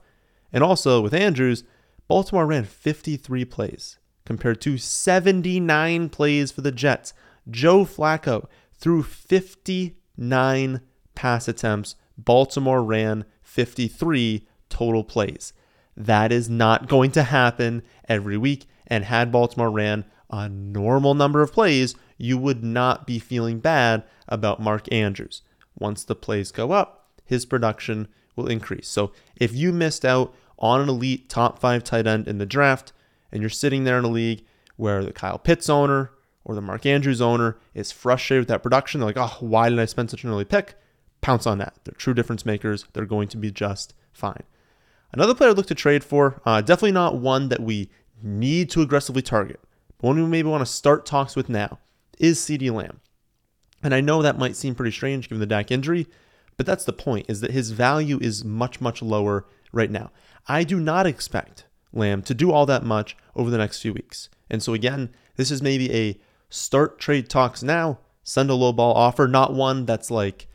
And 0.51 0.63
also 0.63 1.01
with 1.01 1.13
Andrews, 1.13 1.63
Baltimore 2.07 2.45
ran 2.45 2.65
53 2.65 3.45
plays 3.45 3.97
compared 4.25 4.61
to 4.61 4.77
79 4.77 6.09
plays 6.09 6.51
for 6.51 6.61
the 6.61 6.71
Jets. 6.71 7.13
Joe 7.49 7.85
Flacco 7.85 8.47
threw 8.73 9.03
59 9.03 10.81
pass 11.15 11.47
attempts. 11.47 11.95
Baltimore 12.17 12.83
ran 12.83 13.25
53 13.41 14.47
total 14.69 15.03
plays. 15.03 15.53
That 15.95 16.31
is 16.31 16.49
not 16.49 16.87
going 16.87 17.11
to 17.11 17.23
happen 17.23 17.83
every 18.07 18.37
week. 18.37 18.65
And 18.87 19.05
had 19.05 19.31
Baltimore 19.31 19.71
ran 19.71 20.05
a 20.29 20.49
normal 20.49 21.13
number 21.13 21.41
of 21.41 21.53
plays, 21.53 21.95
you 22.17 22.37
would 22.37 22.63
not 22.63 23.05
be 23.05 23.19
feeling 23.19 23.59
bad 23.59 24.03
about 24.27 24.61
Mark 24.61 24.91
Andrews. 24.91 25.41
Once 25.77 26.03
the 26.03 26.15
plays 26.15 26.51
go 26.51 26.71
up, 26.71 27.07
his 27.25 27.45
production 27.45 28.07
will 28.35 28.47
increase. 28.47 28.87
So 28.87 29.11
if 29.35 29.53
you 29.53 29.71
missed 29.71 30.05
out 30.05 30.33
on 30.57 30.81
an 30.81 30.89
elite 30.89 31.29
top 31.29 31.59
five 31.59 31.83
tight 31.83 32.07
end 32.07 32.27
in 32.27 32.37
the 32.37 32.45
draft 32.45 32.93
and 33.31 33.41
you're 33.41 33.49
sitting 33.49 33.83
there 33.83 33.97
in 33.97 34.05
a 34.05 34.09
league 34.09 34.43
where 34.75 35.03
the 35.03 35.13
Kyle 35.13 35.37
Pitts 35.37 35.69
owner 35.69 36.11
or 36.45 36.55
the 36.55 36.61
Mark 36.61 36.85
Andrews 36.85 37.21
owner 37.21 37.57
is 37.73 37.91
frustrated 37.91 38.41
with 38.41 38.47
that 38.49 38.63
production, 38.63 38.99
they're 38.99 39.09
like, 39.09 39.17
oh, 39.17 39.37
why 39.39 39.69
did 39.69 39.79
I 39.79 39.85
spend 39.85 40.09
such 40.09 40.23
an 40.23 40.29
early 40.29 40.45
pick? 40.45 40.75
Pounce 41.21 41.47
on 41.47 41.57
that. 41.59 41.75
They're 41.83 41.93
true 41.93 42.13
difference 42.13 42.45
makers. 42.45 42.85
They're 42.93 43.05
going 43.05 43.29
to 43.29 43.37
be 43.37 43.51
just 43.51 43.93
fine. 44.11 44.43
Another 45.13 45.33
player 45.33 45.51
I'd 45.51 45.57
look 45.57 45.67
to 45.67 45.75
trade 45.75 46.03
for, 46.03 46.41
uh, 46.45 46.61
definitely 46.61 46.91
not 46.91 47.17
one 47.17 47.49
that 47.49 47.61
we 47.61 47.89
need 48.21 48.69
to 48.71 48.81
aggressively 48.81 49.21
target, 49.21 49.59
but 49.97 50.07
one 50.07 50.17
we 50.17 50.27
maybe 50.27 50.49
want 50.49 50.61
to 50.61 50.71
start 50.71 51.05
talks 51.05 51.35
with 51.35 51.49
now, 51.49 51.79
is 52.19 52.39
CeeDee 52.39 52.73
Lamb. 52.73 52.99
And 53.83 53.93
I 53.93 54.01
know 54.01 54.21
that 54.21 54.39
might 54.39 54.55
seem 54.55 54.75
pretty 54.75 54.91
strange 54.91 55.29
given 55.29 55.39
the 55.39 55.45
Dak 55.45 55.71
injury, 55.71 56.07
but 56.57 56.65
that's 56.65 56.85
the 56.85 56.93
point, 56.93 57.27
is 57.29 57.41
that 57.41 57.51
his 57.51 57.71
value 57.71 58.17
is 58.21 58.43
much, 58.43 58.81
much 58.81 59.01
lower 59.01 59.45
right 59.71 59.91
now. 59.91 60.11
I 60.47 60.63
do 60.63 60.79
not 60.79 61.05
expect 61.05 61.65
Lamb 61.91 62.21
to 62.23 62.33
do 62.33 62.51
all 62.51 62.65
that 62.65 62.83
much 62.83 63.15
over 63.35 63.49
the 63.49 63.57
next 63.57 63.81
few 63.81 63.93
weeks. 63.93 64.29
And 64.49 64.63
so 64.63 64.73
again, 64.73 65.13
this 65.35 65.51
is 65.51 65.61
maybe 65.61 65.91
a 65.93 66.19
start 66.53 66.99
trade 66.99 67.29
talks 67.29 67.63
now, 67.63 67.97
send 68.23 68.49
a 68.49 68.53
low 68.53 68.71
ball 68.71 68.93
offer, 68.93 69.27
not 69.27 69.53
one 69.53 69.85
that's 69.85 70.11
like 70.11 70.47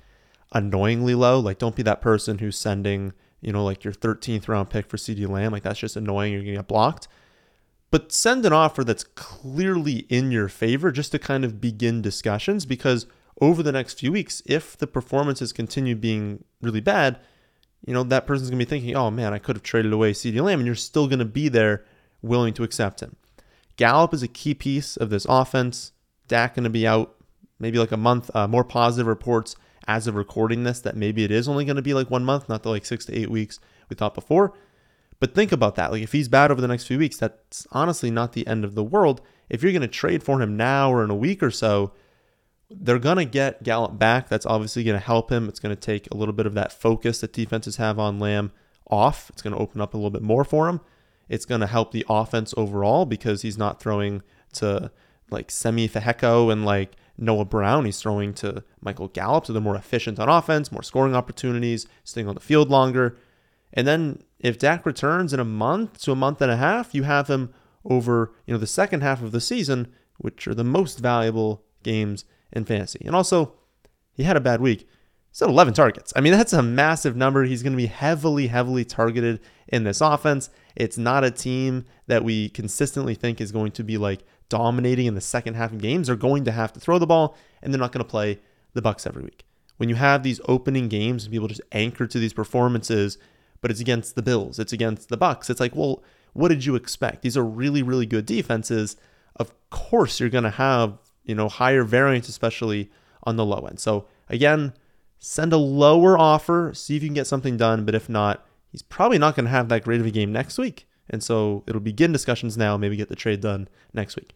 annoyingly 0.52 1.14
low. 1.14 1.40
Like, 1.40 1.58
don't 1.58 1.74
be 1.74 1.82
that 1.82 2.00
person 2.00 2.38
who's 2.38 2.56
sending, 2.56 3.12
you 3.40 3.52
know, 3.52 3.64
like 3.64 3.82
your 3.82 3.92
13th 3.92 4.46
round 4.46 4.70
pick 4.70 4.86
for 4.86 4.96
CeeDee 4.96 5.28
Lamb. 5.28 5.52
Like, 5.52 5.64
that's 5.64 5.80
just 5.80 5.96
annoying. 5.96 6.32
You're 6.32 6.42
going 6.42 6.54
to 6.54 6.58
get 6.60 6.68
blocked. 6.68 7.08
But 7.90 8.12
send 8.12 8.46
an 8.46 8.52
offer 8.52 8.84
that's 8.84 9.02
clearly 9.02 10.06
in 10.08 10.30
your 10.30 10.48
favor 10.48 10.92
just 10.92 11.10
to 11.12 11.18
kind 11.18 11.44
of 11.44 11.60
begin 11.60 12.00
discussions 12.00 12.64
because 12.64 13.06
over 13.40 13.62
the 13.62 13.72
next 13.72 13.98
few 13.98 14.12
weeks, 14.12 14.42
if 14.46 14.76
the 14.76 14.86
performances 14.86 15.52
continue 15.52 15.96
being 15.96 16.44
really 16.60 16.80
bad, 16.80 17.18
you 17.86 17.94
know, 17.94 18.02
that 18.04 18.26
person's 18.26 18.50
going 18.50 18.58
to 18.58 18.64
be 18.66 18.68
thinking, 18.68 18.94
oh 18.94 19.10
man, 19.10 19.32
I 19.32 19.38
could 19.38 19.56
have 19.56 19.62
traded 19.62 19.92
away 19.92 20.12
CeeDee 20.12 20.42
Lamb, 20.42 20.60
and 20.60 20.66
you're 20.66 20.74
still 20.74 21.08
going 21.08 21.20
to 21.20 21.24
be 21.24 21.48
there 21.48 21.84
willing 22.22 22.52
to 22.54 22.62
accept 22.62 23.00
him. 23.00 23.16
Gallup 23.78 24.12
is 24.12 24.22
a 24.22 24.28
key 24.28 24.52
piece 24.54 24.98
of 24.98 25.08
this 25.08 25.24
offense. 25.28 25.92
Dak 26.26 26.56
going 26.56 26.64
to 26.64 26.70
be 26.70 26.86
out 26.86 27.14
maybe 27.58 27.78
like 27.78 27.92
a 27.92 27.96
month. 27.96 28.30
Uh, 28.34 28.46
more 28.46 28.64
positive 28.64 29.06
reports 29.06 29.56
as 29.86 30.06
of 30.06 30.16
recording 30.16 30.64
this 30.64 30.80
that 30.80 30.96
maybe 30.96 31.24
it 31.24 31.30
is 31.30 31.48
only 31.48 31.64
going 31.64 31.76
to 31.76 31.82
be 31.82 31.94
like 31.94 32.10
one 32.10 32.24
month, 32.24 32.48
not 32.48 32.62
the 32.62 32.68
like 32.68 32.84
six 32.84 33.06
to 33.06 33.16
eight 33.16 33.30
weeks 33.30 33.58
we 33.88 33.96
thought 33.96 34.14
before. 34.14 34.52
But 35.20 35.34
think 35.34 35.52
about 35.52 35.76
that. 35.76 35.90
Like 35.90 36.02
if 36.02 36.12
he's 36.12 36.28
bad 36.28 36.50
over 36.50 36.60
the 36.60 36.68
next 36.68 36.84
few 36.84 36.98
weeks, 36.98 37.16
that's 37.16 37.66
honestly 37.72 38.10
not 38.10 38.32
the 38.32 38.46
end 38.46 38.64
of 38.64 38.74
the 38.74 38.84
world. 38.84 39.20
If 39.48 39.62
you're 39.62 39.72
going 39.72 39.82
to 39.82 39.88
trade 39.88 40.22
for 40.22 40.42
him 40.42 40.56
now 40.56 40.92
or 40.92 41.02
in 41.02 41.10
a 41.10 41.16
week 41.16 41.42
or 41.42 41.50
so, 41.50 41.92
they're 42.70 42.98
going 42.98 43.16
to 43.16 43.24
get 43.24 43.62
Gallup 43.62 43.98
back. 43.98 44.28
That's 44.28 44.44
obviously 44.44 44.84
going 44.84 44.98
to 44.98 45.04
help 45.04 45.30
him. 45.32 45.48
It's 45.48 45.60
going 45.60 45.74
to 45.74 45.80
take 45.80 46.10
a 46.10 46.16
little 46.16 46.34
bit 46.34 46.46
of 46.46 46.54
that 46.54 46.72
focus 46.72 47.20
that 47.20 47.32
defenses 47.32 47.76
have 47.76 47.98
on 47.98 48.18
Lamb 48.18 48.52
off. 48.90 49.30
It's 49.30 49.40
going 49.40 49.54
to 49.54 49.60
open 49.60 49.80
up 49.80 49.94
a 49.94 49.96
little 49.96 50.10
bit 50.10 50.22
more 50.22 50.44
for 50.44 50.68
him. 50.68 50.80
It's 51.28 51.44
going 51.44 51.60
to 51.60 51.66
help 51.66 51.92
the 51.92 52.06
offense 52.08 52.54
overall 52.56 53.04
because 53.04 53.42
he's 53.42 53.58
not 53.58 53.80
throwing 53.80 54.22
to 54.54 54.90
like 55.30 55.50
Simi 55.50 55.88
Fehoko 55.88 56.50
and 56.50 56.64
like 56.64 56.96
Noah 57.18 57.44
Brown. 57.44 57.84
He's 57.84 58.00
throwing 58.00 58.32
to 58.34 58.64
Michael 58.80 59.08
Gallup, 59.08 59.46
so 59.46 59.52
they're 59.52 59.60
more 59.60 59.76
efficient 59.76 60.18
on 60.18 60.28
offense, 60.28 60.72
more 60.72 60.82
scoring 60.82 61.14
opportunities, 61.14 61.86
staying 62.04 62.28
on 62.28 62.34
the 62.34 62.40
field 62.40 62.70
longer. 62.70 63.16
And 63.72 63.86
then 63.86 64.22
if 64.38 64.58
Dak 64.58 64.86
returns 64.86 65.32
in 65.32 65.40
a 65.40 65.44
month 65.44 66.00
to 66.02 66.12
a 66.12 66.16
month 66.16 66.40
and 66.40 66.50
a 66.50 66.56
half, 66.56 66.94
you 66.94 67.02
have 67.02 67.28
him 67.28 67.52
over, 67.84 68.32
you 68.46 68.54
know, 68.54 68.58
the 68.58 68.66
second 68.66 69.02
half 69.02 69.22
of 69.22 69.32
the 69.32 69.40
season, 69.40 69.92
which 70.16 70.46
are 70.46 70.54
the 70.54 70.64
most 70.64 70.98
valuable 70.98 71.64
games 71.82 72.24
in 72.52 72.64
fantasy. 72.64 73.02
And 73.04 73.14
also, 73.14 73.54
he 74.12 74.22
had 74.22 74.36
a 74.36 74.40
bad 74.40 74.60
week. 74.60 74.88
At 75.40 75.48
11 75.48 75.74
targets. 75.74 76.12
I 76.16 76.20
mean, 76.20 76.32
that's 76.36 76.52
a 76.52 76.62
massive 76.62 77.14
number. 77.14 77.44
He's 77.44 77.62
going 77.62 77.72
to 77.72 77.76
be 77.76 77.86
heavily, 77.86 78.48
heavily 78.48 78.84
targeted 78.84 79.40
in 79.68 79.84
this 79.84 80.00
offense. 80.00 80.50
It's 80.78 80.96
not 80.96 81.24
a 81.24 81.30
team 81.30 81.84
that 82.06 82.24
we 82.24 82.48
consistently 82.48 83.14
think 83.14 83.40
is 83.40 83.52
going 83.52 83.72
to 83.72 83.84
be 83.84 83.98
like 83.98 84.24
dominating 84.48 85.06
in 85.06 85.14
the 85.14 85.20
second 85.20 85.54
half 85.54 85.72
of 85.72 85.78
games. 85.78 86.06
They're 86.06 86.16
going 86.16 86.44
to 86.44 86.52
have 86.52 86.72
to 86.72 86.80
throw 86.80 86.98
the 86.98 87.06
ball, 87.06 87.36
and 87.60 87.72
they're 87.72 87.80
not 87.80 87.92
going 87.92 88.04
to 88.04 88.10
play 88.10 88.38
the 88.72 88.82
Bucks 88.82 89.06
every 89.06 89.22
week. 89.22 89.44
When 89.76 89.88
you 89.88 89.96
have 89.96 90.22
these 90.22 90.40
opening 90.48 90.88
games 90.88 91.24
and 91.24 91.32
people 91.32 91.48
just 91.48 91.60
anchor 91.72 92.06
to 92.06 92.18
these 92.18 92.32
performances, 92.32 93.18
but 93.60 93.70
it's 93.70 93.80
against 93.80 94.14
the 94.14 94.22
Bills, 94.22 94.58
it's 94.58 94.72
against 94.72 95.08
the 95.08 95.16
Bucks. 95.16 95.50
It's 95.50 95.60
like, 95.60 95.76
well, 95.76 96.02
what 96.32 96.48
did 96.48 96.64
you 96.64 96.76
expect? 96.76 97.22
These 97.22 97.36
are 97.36 97.44
really, 97.44 97.82
really 97.82 98.06
good 98.06 98.24
defenses. 98.24 98.96
Of 99.36 99.52
course, 99.70 100.20
you're 100.20 100.30
going 100.30 100.44
to 100.44 100.50
have 100.50 100.98
you 101.28 101.34
know, 101.34 101.48
higher 101.48 101.84
variance, 101.84 102.28
especially 102.28 102.90
on 103.22 103.36
the 103.36 103.44
low 103.44 103.66
end. 103.66 103.78
So 103.78 104.06
again, 104.28 104.72
send 105.18 105.52
a 105.52 105.58
lower 105.58 106.18
offer, 106.18 106.72
see 106.74 106.96
if 106.96 107.02
you 107.02 107.08
can 107.08 107.14
get 107.14 107.28
something 107.28 107.56
done. 107.56 107.84
But 107.84 107.94
if 107.94 108.08
not, 108.08 108.44
he's 108.70 108.82
probably 108.82 109.18
not 109.18 109.34
going 109.34 109.44
to 109.44 109.50
have 109.50 109.68
that 109.68 109.84
great 109.84 110.00
of 110.00 110.06
a 110.06 110.10
game 110.10 110.32
next 110.32 110.58
week. 110.58 110.86
And 111.10 111.22
so 111.22 111.64
it'll 111.66 111.80
begin 111.80 112.12
discussions 112.12 112.56
now, 112.56 112.76
maybe 112.76 112.96
get 112.96 113.08
the 113.08 113.16
trade 113.16 113.40
done 113.40 113.68
next 113.94 114.16
week. 114.16 114.34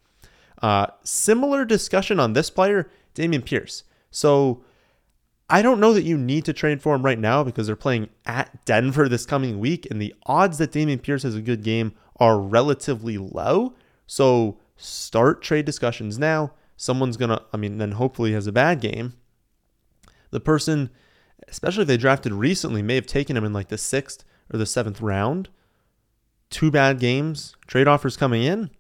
Uh, 0.61 0.87
similar 1.03 1.65
discussion 1.65 2.19
on 2.19 2.33
this 2.33 2.51
player, 2.51 2.91
Dameon 3.15 3.45
Pierce. 3.45 3.85
So 4.11 4.65
I 5.51 5.61
don't 5.61 5.81
know 5.81 5.93
that 5.93 6.05
you 6.05 6.17
need 6.17 6.45
to 6.47 6.53
trade 6.53 6.81
for 6.81 6.95
him 6.95 7.05
right 7.05 7.19
now 7.19 7.45
because 7.45 7.67
they're 7.67 7.77
playing 7.77 8.09
at 8.25 8.65
Denver 8.65 9.09
this 9.09 9.27
coming 9.27 9.59
week, 9.59 9.87
and 9.91 10.01
the 10.01 10.15
odds 10.25 10.59
that 10.59 10.73
Dameon 10.73 11.03
Pierce 11.03 11.25
has 11.25 11.35
a 11.35 11.43
good 11.43 11.63
game 11.63 11.95
are 12.17 12.41
relatively 12.41 13.19
low. 13.19 13.75
So 14.07 14.59
start 14.77 15.43
trade 15.43 15.67
discussions 15.67 16.19
now 16.19 16.53
someone's 16.83 17.17
going 17.17 17.31
to, 17.31 17.41
I 17.53 17.57
mean, 17.57 17.79
then 17.79 17.93
hopefully 17.93 18.33
has 18.33 18.49
a 18.49 18.53
bad 18.53 18.81
game. 18.81 19.15
The 20.31 20.41
person, 20.41 20.91
especially 21.49 21.83
if 21.83 21.89
they 21.89 21.97
drafted 21.97 22.33
recently, 22.33 22.83
may 22.83 22.95
have 22.95 23.07
taken 23.07 23.37
him 23.37 23.45
in 23.45 23.53
like 23.53 23.69
the 23.69 23.79
sixth 23.79 24.25
or 24.53 24.59
the 24.59 24.67
seventh 24.67 25.01
round. 25.01 25.49
Two 26.51 26.71
bad 26.71 26.99
games, 26.99 27.57
trade 27.67 27.89
offers 27.89 28.17
coming 28.17 28.43
in, 28.43 28.71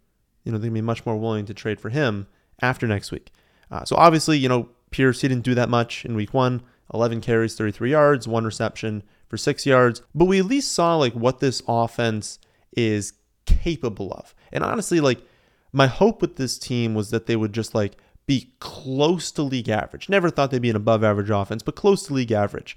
you 0.44 0.52
know, 0.52 0.58
they're 0.58 0.68
going 0.68 0.74
to 0.74 0.82
be 0.82 0.86
much 0.86 1.06
more 1.06 1.16
willing 1.16 1.46
to 1.46 1.54
trade 1.54 1.80
for 1.80 1.88
him 1.88 2.26
after 2.60 2.86
next 2.86 3.12
week. 3.12 3.30
Uh, 3.70 3.84
so 3.84 3.96
obviously, 3.96 4.38
you 4.38 4.48
know, 4.48 4.68
Pierce, 4.90 5.20
he 5.22 5.28
didn't 5.28 5.44
do 5.44 5.54
that 5.54 5.68
much 5.68 6.04
in 6.04 6.14
week 6.14 6.34
one 6.34 6.62
11 6.92 7.22
carries, 7.22 7.54
33 7.54 7.90
yards, 7.90 8.28
one 8.28 8.44
reception 8.44 9.02
for 9.26 9.38
six 9.38 9.64
yards. 9.64 10.02
But 10.14 10.26
we 10.26 10.38
at 10.38 10.44
least 10.44 10.72
saw 10.72 10.96
like 10.96 11.14
what 11.14 11.40
this 11.40 11.62
offense 11.66 12.38
is 12.76 13.14
capable 13.46 14.12
of. 14.12 14.34
And 14.52 14.62
honestly, 14.62 15.00
like 15.00 15.20
my 15.72 15.86
hope 15.86 16.20
with 16.20 16.36
this 16.36 16.58
team 16.58 16.94
was 16.94 17.10
that 17.10 17.26
they 17.26 17.36
would 17.36 17.54
just 17.54 17.74
like 17.74 17.96
be 18.26 18.52
close 18.60 19.30
to 19.32 19.42
league 19.42 19.68
average. 19.68 20.08
Never 20.08 20.30
thought 20.30 20.50
they'd 20.50 20.62
be 20.62 20.70
an 20.70 20.76
above 20.76 21.02
average 21.02 21.30
offense, 21.30 21.62
but 21.62 21.76
close 21.76 22.04
to 22.04 22.14
league 22.14 22.32
average. 22.32 22.76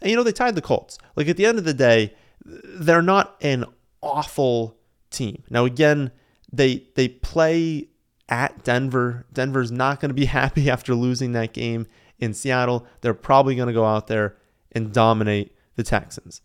And 0.00 0.10
you 0.10 0.16
know, 0.16 0.22
they 0.22 0.32
tied 0.32 0.54
the 0.54 0.62
Colts. 0.62 0.98
Like 1.16 1.28
at 1.28 1.36
the 1.36 1.46
end 1.46 1.58
of 1.58 1.64
the 1.64 1.74
day, 1.74 2.14
they're 2.44 3.02
not 3.02 3.36
an 3.40 3.64
awful 4.00 4.76
team. 5.10 5.44
Now 5.48 5.64
again, 5.64 6.10
they 6.52 6.86
they 6.94 7.08
play 7.08 7.88
at 8.28 8.64
Denver. 8.64 9.26
Denver's 9.32 9.72
not 9.72 10.00
going 10.00 10.10
to 10.10 10.14
be 10.14 10.24
happy 10.40 10.70
after 10.70 10.94
losing 10.94 11.32
that 11.32 11.52
game 11.52 11.86
in 12.18 12.34
Seattle. 12.34 12.86
They're 13.00 13.14
probably 13.14 13.54
going 13.54 13.68
to 13.68 13.74
go 13.74 13.84
out 13.84 14.06
there 14.06 14.36
and 14.72 14.92
dominate 14.92 15.54
the 15.76 15.82
Texans. 15.82 16.40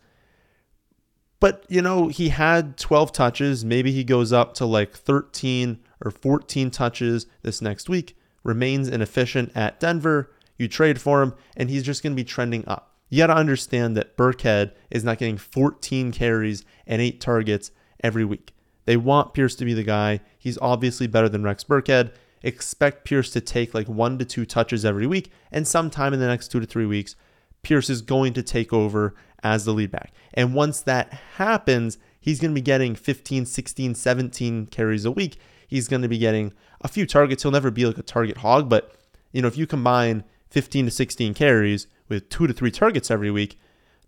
But, 1.39 1.65
you 1.69 1.81
know, 1.81 2.07
he 2.07 2.29
had 2.29 2.77
12 2.77 3.11
touches. 3.11 3.63
Maybe 3.63 3.91
he 3.91 4.03
goes 4.03 4.33
up 4.33 4.55
to 4.55 4.65
like 4.65 4.95
13 4.95 5.79
or 6.03 6.11
14 6.11 6.71
touches 6.71 7.27
this 7.43 7.61
next 7.61 7.89
week, 7.89 8.17
remains 8.47 8.87
inefficient 8.87 9.51
at 9.53 9.79
Denver. 9.79 10.31
You 10.57 10.67
trade 10.67 10.99
for 10.99 11.21
him, 11.21 11.35
and 11.55 11.69
he's 11.69 11.83
just 11.83 12.01
going 12.01 12.13
to 12.13 12.15
be 12.15 12.23
trending 12.23 12.67
up. 12.67 12.95
You 13.09 13.19
got 13.19 13.27
to 13.27 13.35
understand 13.35 13.95
that 13.95 14.17
Burkhead 14.17 14.71
is 14.89 15.03
not 15.03 15.19
getting 15.19 15.37
14 15.37 16.11
carries 16.11 16.65
and 16.87 17.01
eight 17.01 17.21
targets 17.21 17.71
every 18.03 18.25
week. 18.25 18.53
They 18.85 18.97
want 18.97 19.33
Pierce 19.33 19.55
to 19.55 19.65
be 19.65 19.73
the 19.73 19.83
guy. 19.83 20.21
He's 20.37 20.57
obviously 20.59 21.07
better 21.07 21.29
than 21.29 21.43
Rex 21.43 21.63
Burkhead. 21.63 22.11
Expect 22.41 23.05
Pierce 23.05 23.29
to 23.31 23.41
take 23.41 23.73
like 23.73 23.87
one 23.87 24.17
to 24.17 24.25
two 24.25 24.45
touches 24.45 24.85
every 24.85 25.05
week, 25.05 25.31
and 25.51 25.67
sometime 25.67 26.13
in 26.13 26.19
the 26.19 26.27
next 26.27 26.47
two 26.47 26.59
to 26.59 26.65
three 26.65 26.85
weeks, 26.85 27.15
Pierce 27.63 27.89
is 27.89 28.01
going 28.01 28.33
to 28.33 28.43
take 28.43 28.71
over 28.71 29.13
as 29.43 29.65
the 29.65 29.73
lead 29.73 29.91
back. 29.91 30.13
And 30.33 30.53
once 30.53 30.81
that 30.81 31.11
happens, 31.35 31.97
he's 32.27 32.39
going 32.39 32.51
to 32.51 32.55
be 32.55 32.61
getting 32.61 32.95
15, 32.95 33.45
16, 33.45 33.95
17 33.95 34.65
carries 34.67 35.05
a 35.05 35.11
week 35.11 35.37
he's 35.67 35.87
going 35.87 36.01
to 36.01 36.07
be 36.07 36.17
getting 36.17 36.53
a 36.81 36.87
few 36.87 37.05
targets. 37.05 37.43
He'll 37.43 37.51
never 37.51 37.69
be 37.69 37.85
like 37.85 37.97
a 37.97 38.03
target 38.03 38.37
hog, 38.37 38.69
but 38.69 38.95
you 39.31 39.41
know, 39.41 39.47
if 39.47 39.57
you 39.57 39.67
combine 39.67 40.23
15 40.49 40.85
to 40.85 40.91
16 40.91 41.33
carries 41.33 41.87
with 42.07 42.29
two 42.29 42.47
to 42.47 42.53
three 42.53 42.71
targets 42.71 43.11
every 43.11 43.29
week, 43.29 43.59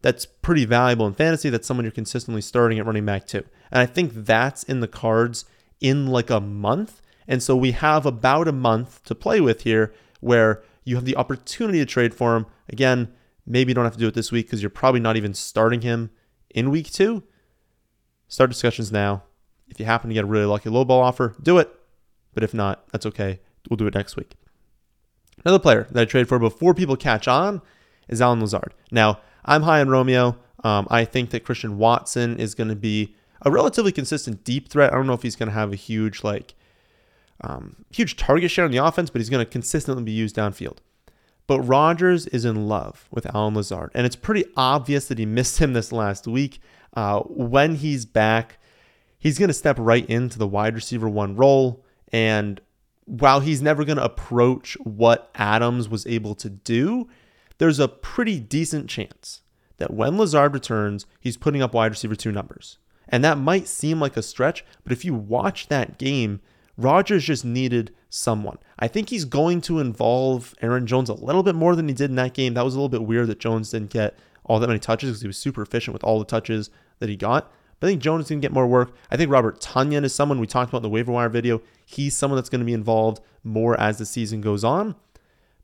that's 0.02 0.26
pretty 0.26 0.64
valuable 0.64 1.06
in 1.06 1.14
fantasy. 1.14 1.50
That's 1.50 1.68
someone 1.68 1.84
you're 1.84 1.92
consistently 1.92 2.42
starting 2.42 2.80
at 2.80 2.86
running 2.86 3.06
back 3.06 3.28
too. 3.28 3.44
And 3.70 3.82
I 3.82 3.86
think 3.86 4.14
that's 4.16 4.64
in 4.64 4.80
the 4.80 4.88
cards 4.88 5.46
in 5.82 6.08
like 6.08 6.30
a 6.30 6.40
month. 6.40 7.02
And 7.28 7.44
so 7.44 7.56
we 7.56 7.74
have 7.74 8.06
about 8.06 8.48
a 8.48 8.54
month 8.54 9.04
to 9.04 9.14
play 9.14 9.42
with 9.42 9.64
here 9.64 9.94
where 10.22 10.64
you 10.86 10.96
have 10.96 11.06
the 11.06 11.18
opportunity 11.18 11.80
to 11.80 11.86
trade 11.86 12.14
for 12.14 12.36
him. 12.36 12.46
Again, 12.70 13.14
maybe 13.46 13.72
you 13.72 13.76
don't 13.76 13.84
have 13.84 13.94
to 13.94 14.00
do 14.00 14.08
it 14.08 14.14
this 14.14 14.32
week 14.32 14.48
because 14.48 14.64
you're 14.64 14.70
probably 14.70 15.02
not 15.02 15.18
even 15.18 15.34
starting 15.34 15.82
him 15.82 16.12
in 16.50 16.72
week 16.72 16.92
two. 16.92 17.24
Start 18.30 18.50
discussions 18.50 18.92
now. 18.92 19.24
If 19.68 19.80
you 19.80 19.86
happen 19.86 20.10
to 20.10 20.14
get 20.14 20.24
a 20.24 20.28
really 20.28 20.46
lucky 20.46 20.70
low 20.70 20.86
ball 20.86 21.02
offer, 21.02 21.36
do 21.42 21.58
it. 21.58 21.70
But 22.34 22.44
if 22.44 22.54
not, 22.54 22.88
that's 22.92 23.06
okay. 23.08 23.40
We'll 23.70 23.78
do 23.78 23.88
it 23.88 23.96
next 23.96 24.16
week. 24.16 24.36
Another 25.44 25.60
player 25.60 25.88
that 25.92 26.02
I 26.02 26.06
trade 26.06 26.30
for 26.30 26.40
before 26.40 26.74
people 26.74 26.96
catch 26.96 27.28
on 27.28 27.62
is 28.08 28.22
Allen 28.22 28.40
Lazard. 28.40 28.74
Now, 28.92 29.20
I'm 29.46 29.64
high 29.64 29.82
on 29.82 29.90
Romeo. 29.90 30.38
Um, 30.64 30.88
I 30.90 31.06
think 31.06 31.32
that 31.32 31.44
Christian 31.44 31.78
Watson 31.78 32.38
is 32.38 32.56
going 32.56 32.70
to 32.70 32.76
be 32.76 33.16
a 33.42 33.52
relatively 33.52 33.92
consistent 33.92 34.44
deep 34.44 34.70
threat. 34.70 34.92
I 34.92 34.96
don't 34.96 35.08
know 35.08 35.14
if 35.14 35.24
he's 35.24 35.36
going 35.36 35.50
to 35.50 35.56
have 35.56 35.72
a 35.72 35.78
huge 35.78 36.24
like 36.24 36.56
um, 37.42 37.86
huge 37.92 38.18
target 38.18 38.52
share 38.52 38.66
on 38.66 38.72
the 38.72 38.84
offense, 38.84 39.10
but 39.10 39.22
he's 39.22 39.30
going 39.30 39.46
to 39.46 39.50
consistently 39.50 40.04
be 40.04 40.12
used 40.12 40.36
downfield. 40.36 40.78
But 41.48 41.62
Rodgers 41.62 42.28
is 42.28 42.46
in 42.46 42.68
love 42.68 43.08
with 43.10 43.34
Allen 43.34 43.56
Lazard, 43.56 43.92
and 43.96 44.06
it's 44.06 44.16
pretty 44.16 44.46
obvious 44.56 45.08
that 45.08 45.18
he 45.18 45.26
missed 45.26 45.60
him 45.60 45.74
this 45.74 45.92
last 45.92 46.28
week. 46.28 46.60
Uh, 46.94 47.22
when 47.22 47.76
he's 47.76 48.06
back, 48.06 48.58
he's 49.18 49.38
going 49.38 49.50
to 49.50 49.54
step 49.54 49.78
right 49.80 50.06
into 50.10 50.38
the 50.40 50.48
wide 50.48 50.76
receiver 50.76 51.08
one 51.08 51.36
role. 51.36 51.86
And 52.12 52.60
while 53.06 53.40
he's 53.40 53.62
never 53.62 53.86
going 53.86 53.98
to 53.98 54.04
approach 54.04 54.76
what 54.84 55.30
Adams 55.36 55.90
was 55.90 56.06
able 56.08 56.36
to 56.36 56.50
do, 56.50 57.08
there's 57.58 57.80
a 57.80 57.88
pretty 57.88 58.40
decent 58.40 58.90
chance 58.90 59.42
that 59.78 59.94
when 59.94 60.18
Lazard 60.18 60.54
returns, 60.54 61.06
he's 61.20 61.38
putting 61.38 61.62
up 61.62 61.74
wide 61.74 61.92
receiver 61.92 62.16
two 62.16 62.32
numbers. 62.32 62.78
And 63.08 63.24
that 63.24 63.38
might 63.38 63.68
seem 63.68 64.00
like 64.00 64.16
a 64.18 64.22
stretch, 64.22 64.64
but 64.84 64.92
if 64.92 65.04
you 65.04 65.14
watch 65.16 65.68
that 65.68 65.98
game, 65.98 66.42
Rodgers 66.78 67.26
just 67.26 67.44
needed 67.44 67.94
someone. 68.10 68.58
I 68.78 68.88
think 68.88 69.10
he's 69.10 69.26
going 69.26 69.62
to 69.62 69.80
involve 69.80 70.56
Aaron 70.62 70.88
Jones 70.88 71.10
a 71.10 71.14
little 71.14 71.44
bit 71.44 71.56
more 71.56 71.76
than 71.76 71.88
he 71.88 71.94
did 71.94 72.10
in 72.10 72.16
that 72.16 72.34
game. 72.34 72.54
That 72.54 72.64
was 72.64 72.76
a 72.76 72.78
little 72.78 72.90
bit 72.90 73.04
weird 73.04 73.28
that 73.28 73.40
Jones 73.40 73.72
didn't 73.72 73.90
get 73.90 74.18
all 74.50 74.60
that 74.60 74.68
many 74.68 74.80
touches 74.80 75.12
because 75.12 75.22
he 75.22 75.28
was 75.28 75.38
super 75.38 75.62
efficient 75.62 75.94
with 75.94 76.04
all 76.04 76.20
the 76.20 76.26
touches 76.26 76.70
that 76.98 77.08
he 77.08 77.16
got. 77.16 77.52
But 77.80 77.88
I 77.88 77.92
think 77.92 78.02
Jones 78.02 78.26
is 78.26 78.30
going 78.30 78.42
to 78.42 78.46
get 78.46 78.54
more 78.54 78.68
work. 78.68 78.94
I 79.10 79.16
think 79.16 79.32
Robert 79.32 79.62
Tonyan 79.62 80.04
is 80.04 80.14
someone 80.14 80.40
we 80.40 80.48
talked 80.48 80.70
about 80.70 80.80
in 80.80 80.84
the 80.84 80.90
waiver 80.90 81.14
wire 81.14 81.30
video. 81.30 81.62
He's 81.86 82.18
someone 82.18 82.36
that's 82.36 82.50
going 82.50 82.60
to 82.60 82.66
be 82.66 82.74
involved 82.74 83.22
more 83.44 83.80
as 83.80 84.00
the 84.00 84.06
season 84.06 84.42
goes 84.42 84.66
on. 84.66 84.96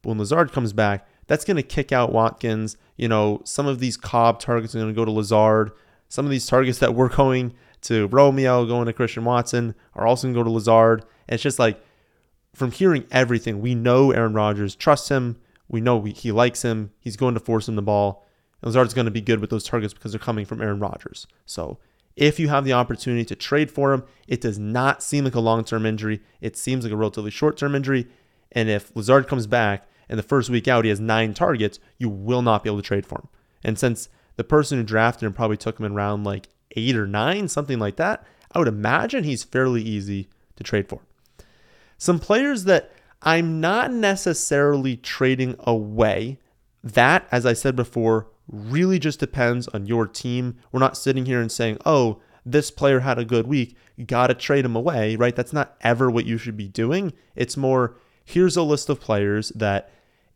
But 0.01 0.09
when 0.09 0.19
Lazard 0.19 0.53
comes 0.53 0.71
back, 0.71 1.07
that's 1.27 1.43
going 1.43 1.57
to 1.57 1.63
kick 1.63 1.91
out 1.91 2.13
Watkins. 2.13 2.77
You 2.95 3.09
know, 3.09 3.41
some 3.43 3.67
of 3.67 3.79
these 3.79 3.97
Cobb 3.97 4.39
targets 4.39 4.75
are 4.75 4.79
going 4.79 4.93
to 4.93 4.95
go 4.95 5.03
to 5.03 5.11
Lazard. 5.11 5.71
Some 6.07 6.25
of 6.25 6.31
these 6.31 6.45
targets 6.45 6.79
that 6.79 6.95
were 6.95 7.09
going 7.09 7.53
to 7.81 8.07
Romeo, 8.07 8.65
going 8.65 8.85
to 8.85 8.93
Christian 8.93 9.25
Watson, 9.25 9.75
are 9.95 10.07
also 10.07 10.27
going 10.27 10.35
to 10.35 10.39
go 10.39 10.43
to 10.43 10.51
Lazard. 10.51 11.01
And 11.27 11.33
it's 11.33 11.43
just 11.43 11.59
like, 11.59 11.83
from 12.53 12.71
hearing 12.71 13.05
everything, 13.11 13.59
we 13.59 13.75
know 13.75 14.11
Aaron 14.11 14.33
Rodgers 14.33 14.75
trusts 14.75 15.09
him. 15.09 15.37
We 15.67 15.81
know 15.81 15.97
we, 15.97 16.11
he 16.11 16.31
likes 16.31 16.61
him. 16.61 16.91
He's 16.99 17.17
going 17.17 17.33
to 17.33 17.39
force 17.39 17.67
him 17.67 17.75
the 17.75 17.81
ball. 17.81 18.24
And 18.65 18.73
Lazard's 18.73 18.95
going 18.95 19.05
to 19.05 19.11
be 19.11 19.21
good 19.21 19.39
with 19.39 19.51
those 19.51 19.63
targets 19.63 19.93
because 19.93 20.11
they're 20.11 20.19
coming 20.19 20.45
from 20.45 20.59
Aaron 20.59 20.79
Rodgers. 20.79 21.27
So 21.45 21.77
if 22.15 22.39
you 22.39 22.49
have 22.49 22.65
the 22.65 22.73
opportunity 22.73 23.23
to 23.25 23.35
trade 23.35 23.69
for 23.69 23.93
him, 23.93 24.03
it 24.27 24.41
does 24.41 24.57
not 24.57 25.03
seem 25.03 25.23
like 25.23 25.35
a 25.35 25.39
long 25.39 25.63
term 25.63 25.85
injury. 25.85 26.21
It 26.41 26.57
seems 26.57 26.83
like 26.83 26.91
a 26.91 26.97
relatively 26.97 27.29
short 27.29 27.57
term 27.57 27.75
injury. 27.75 28.07
And 28.51 28.67
if 28.67 28.93
Lazard 28.95 29.27
comes 29.27 29.45
back 29.45 29.87
and 30.09 30.17
the 30.17 30.23
first 30.23 30.49
week 30.49 30.67
out 30.67 30.83
he 30.83 30.89
has 30.89 30.99
nine 30.99 31.35
targets, 31.35 31.79
you 31.99 32.09
will 32.09 32.41
not 32.41 32.63
be 32.63 32.69
able 32.69 32.81
to 32.81 32.87
trade 32.87 33.05
for 33.05 33.19
him. 33.19 33.27
And 33.63 33.77
since 33.77 34.09
the 34.35 34.43
person 34.43 34.79
who 34.79 34.83
drafted 34.83 35.27
him 35.27 35.33
probably 35.33 35.57
took 35.57 35.79
him 35.79 35.85
in 35.85 35.93
round 35.93 36.23
like 36.23 36.49
eight 36.75 36.95
or 36.95 37.05
nine, 37.05 37.47
something 37.47 37.77
like 37.77 37.97
that, 37.97 38.25
I 38.51 38.59
would 38.59 38.67
imagine 38.67 39.23
he's 39.23 39.43
fairly 39.43 39.83
easy 39.83 40.27
to 40.55 40.63
trade 40.63 40.89
for. 40.89 41.01
Some 41.99 42.19
players 42.19 42.63
that 42.63 42.91
I'm 43.21 43.61
not 43.61 43.91
necessarily 43.91 44.97
trading 44.97 45.55
away. 45.59 46.39
That, 46.83 47.27
as 47.31 47.45
I 47.45 47.53
said 47.53 47.75
before, 47.75 48.27
really 48.47 48.99
just 48.99 49.19
depends 49.19 49.67
on 49.69 49.85
your 49.85 50.07
team. 50.07 50.57
We're 50.71 50.79
not 50.79 50.97
sitting 50.97 51.25
here 51.25 51.41
and 51.41 51.51
saying, 51.51 51.77
oh, 51.85 52.21
this 52.45 52.69
player 52.69 52.99
had 52.99 53.17
a 53.17 53.25
good 53.25 53.47
week, 53.47 53.75
got 54.05 54.27
to 54.27 54.35
trade 54.35 54.65
him 54.65 54.75
away, 54.75 55.15
right? 55.15 55.35
That's 55.35 55.53
not 55.53 55.75
ever 55.81 56.11
what 56.11 56.25
you 56.25 56.37
should 56.37 56.55
be 56.55 56.67
doing. 56.67 57.11
It's 57.35 57.57
more, 57.57 57.97
here's 58.23 58.55
a 58.55 58.61
list 58.61 58.89
of 58.89 59.01
players 59.01 59.49
that 59.49 59.89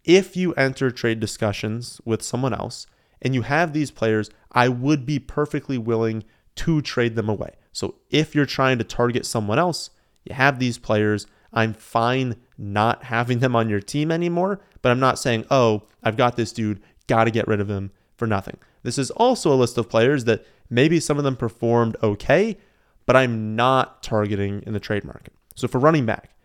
if 0.03 0.35
you 0.35 0.53
enter 0.55 0.89
trade 0.89 1.19
discussions 1.19 2.01
with 2.05 2.23
someone 2.23 2.53
else 2.53 2.87
and 3.21 3.35
you 3.35 3.43
have 3.43 3.73
these 3.73 3.91
players, 3.91 4.31
I 4.51 4.69
would 4.69 5.05
be 5.05 5.19
perfectly 5.19 5.77
willing 5.77 6.23
to 6.55 6.81
trade 6.81 7.15
them 7.15 7.29
away. 7.29 7.51
So 7.71 7.95
if 8.09 8.33
you're 8.33 8.45
trying 8.45 8.79
to 8.79 8.83
target 8.83 9.25
someone 9.25 9.59
else, 9.59 9.91
you 10.25 10.33
have 10.33 10.57
these 10.57 10.79
players. 10.79 11.27
I'm 11.53 11.73
fine 11.73 12.37
not 12.57 13.03
having 13.03 13.39
them 13.39 13.55
on 13.55 13.69
your 13.69 13.79
team 13.79 14.11
anymore, 14.11 14.61
but 14.81 14.91
I'm 14.91 14.99
not 14.99 15.19
saying, 15.19 15.45
oh, 15.51 15.83
I've 16.03 16.17
got 16.17 16.35
this 16.35 16.51
dude, 16.51 16.81
got 17.07 17.25
to 17.25 17.31
get 17.31 17.47
rid 17.47 17.59
of 17.59 17.69
him 17.69 17.91
for 18.19 18.27
nothing. 18.27 18.57
This 18.83 18.97
is 18.97 19.09
also 19.11 19.51
a 19.51 19.55
list 19.55 19.77
of 19.77 19.89
players 19.89 20.25
that 20.25 20.45
maybe 20.69 20.99
some 20.99 21.17
of 21.17 21.23
them 21.23 21.35
performed 21.35 21.97
okay, 22.03 22.57
but 23.05 23.15
I'm 23.15 23.55
not 23.55 24.03
targeting 24.03 24.61
in 24.67 24.73
the 24.73 24.79
trade 24.79 25.03
market. 25.03 25.33
So 25.55 25.67
for 25.67 25.79
running 25.79 26.05
back, 26.05 26.35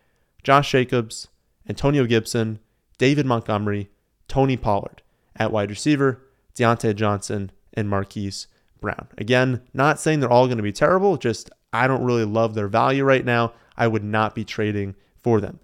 Josh 0.41 0.71
Jacobs, 0.71 1.27
Antonio 1.69 2.05
Gibson, 2.05 2.59
David 2.97 3.25
Montgomery, 3.25 3.89
Tony 4.27 4.57
Pollard. 4.57 5.01
At 5.35 5.51
wide 5.51 5.69
receiver, 5.69 6.21
Diontae 6.55 6.95
Johnson 6.95 7.51
and 7.73 7.89
Marquise 7.89 8.47
Brown. 8.79 9.09
Again, 9.17 9.61
not 9.73 9.99
saying 9.99 10.21
they're 10.21 10.31
all 10.31 10.47
going 10.47 10.57
to 10.57 10.63
be 10.63 10.71
terrible, 10.71 11.17
just 11.17 11.49
I 11.73 11.87
don't 11.87 12.05
really 12.05 12.23
love 12.23 12.55
their 12.55 12.69
value 12.69 13.03
right 13.03 13.25
now. 13.25 13.51
I 13.75 13.87
would 13.87 14.03
not 14.03 14.33
be 14.33 14.45
trading 14.45 14.95
for 15.21 15.41
them. 15.41 15.59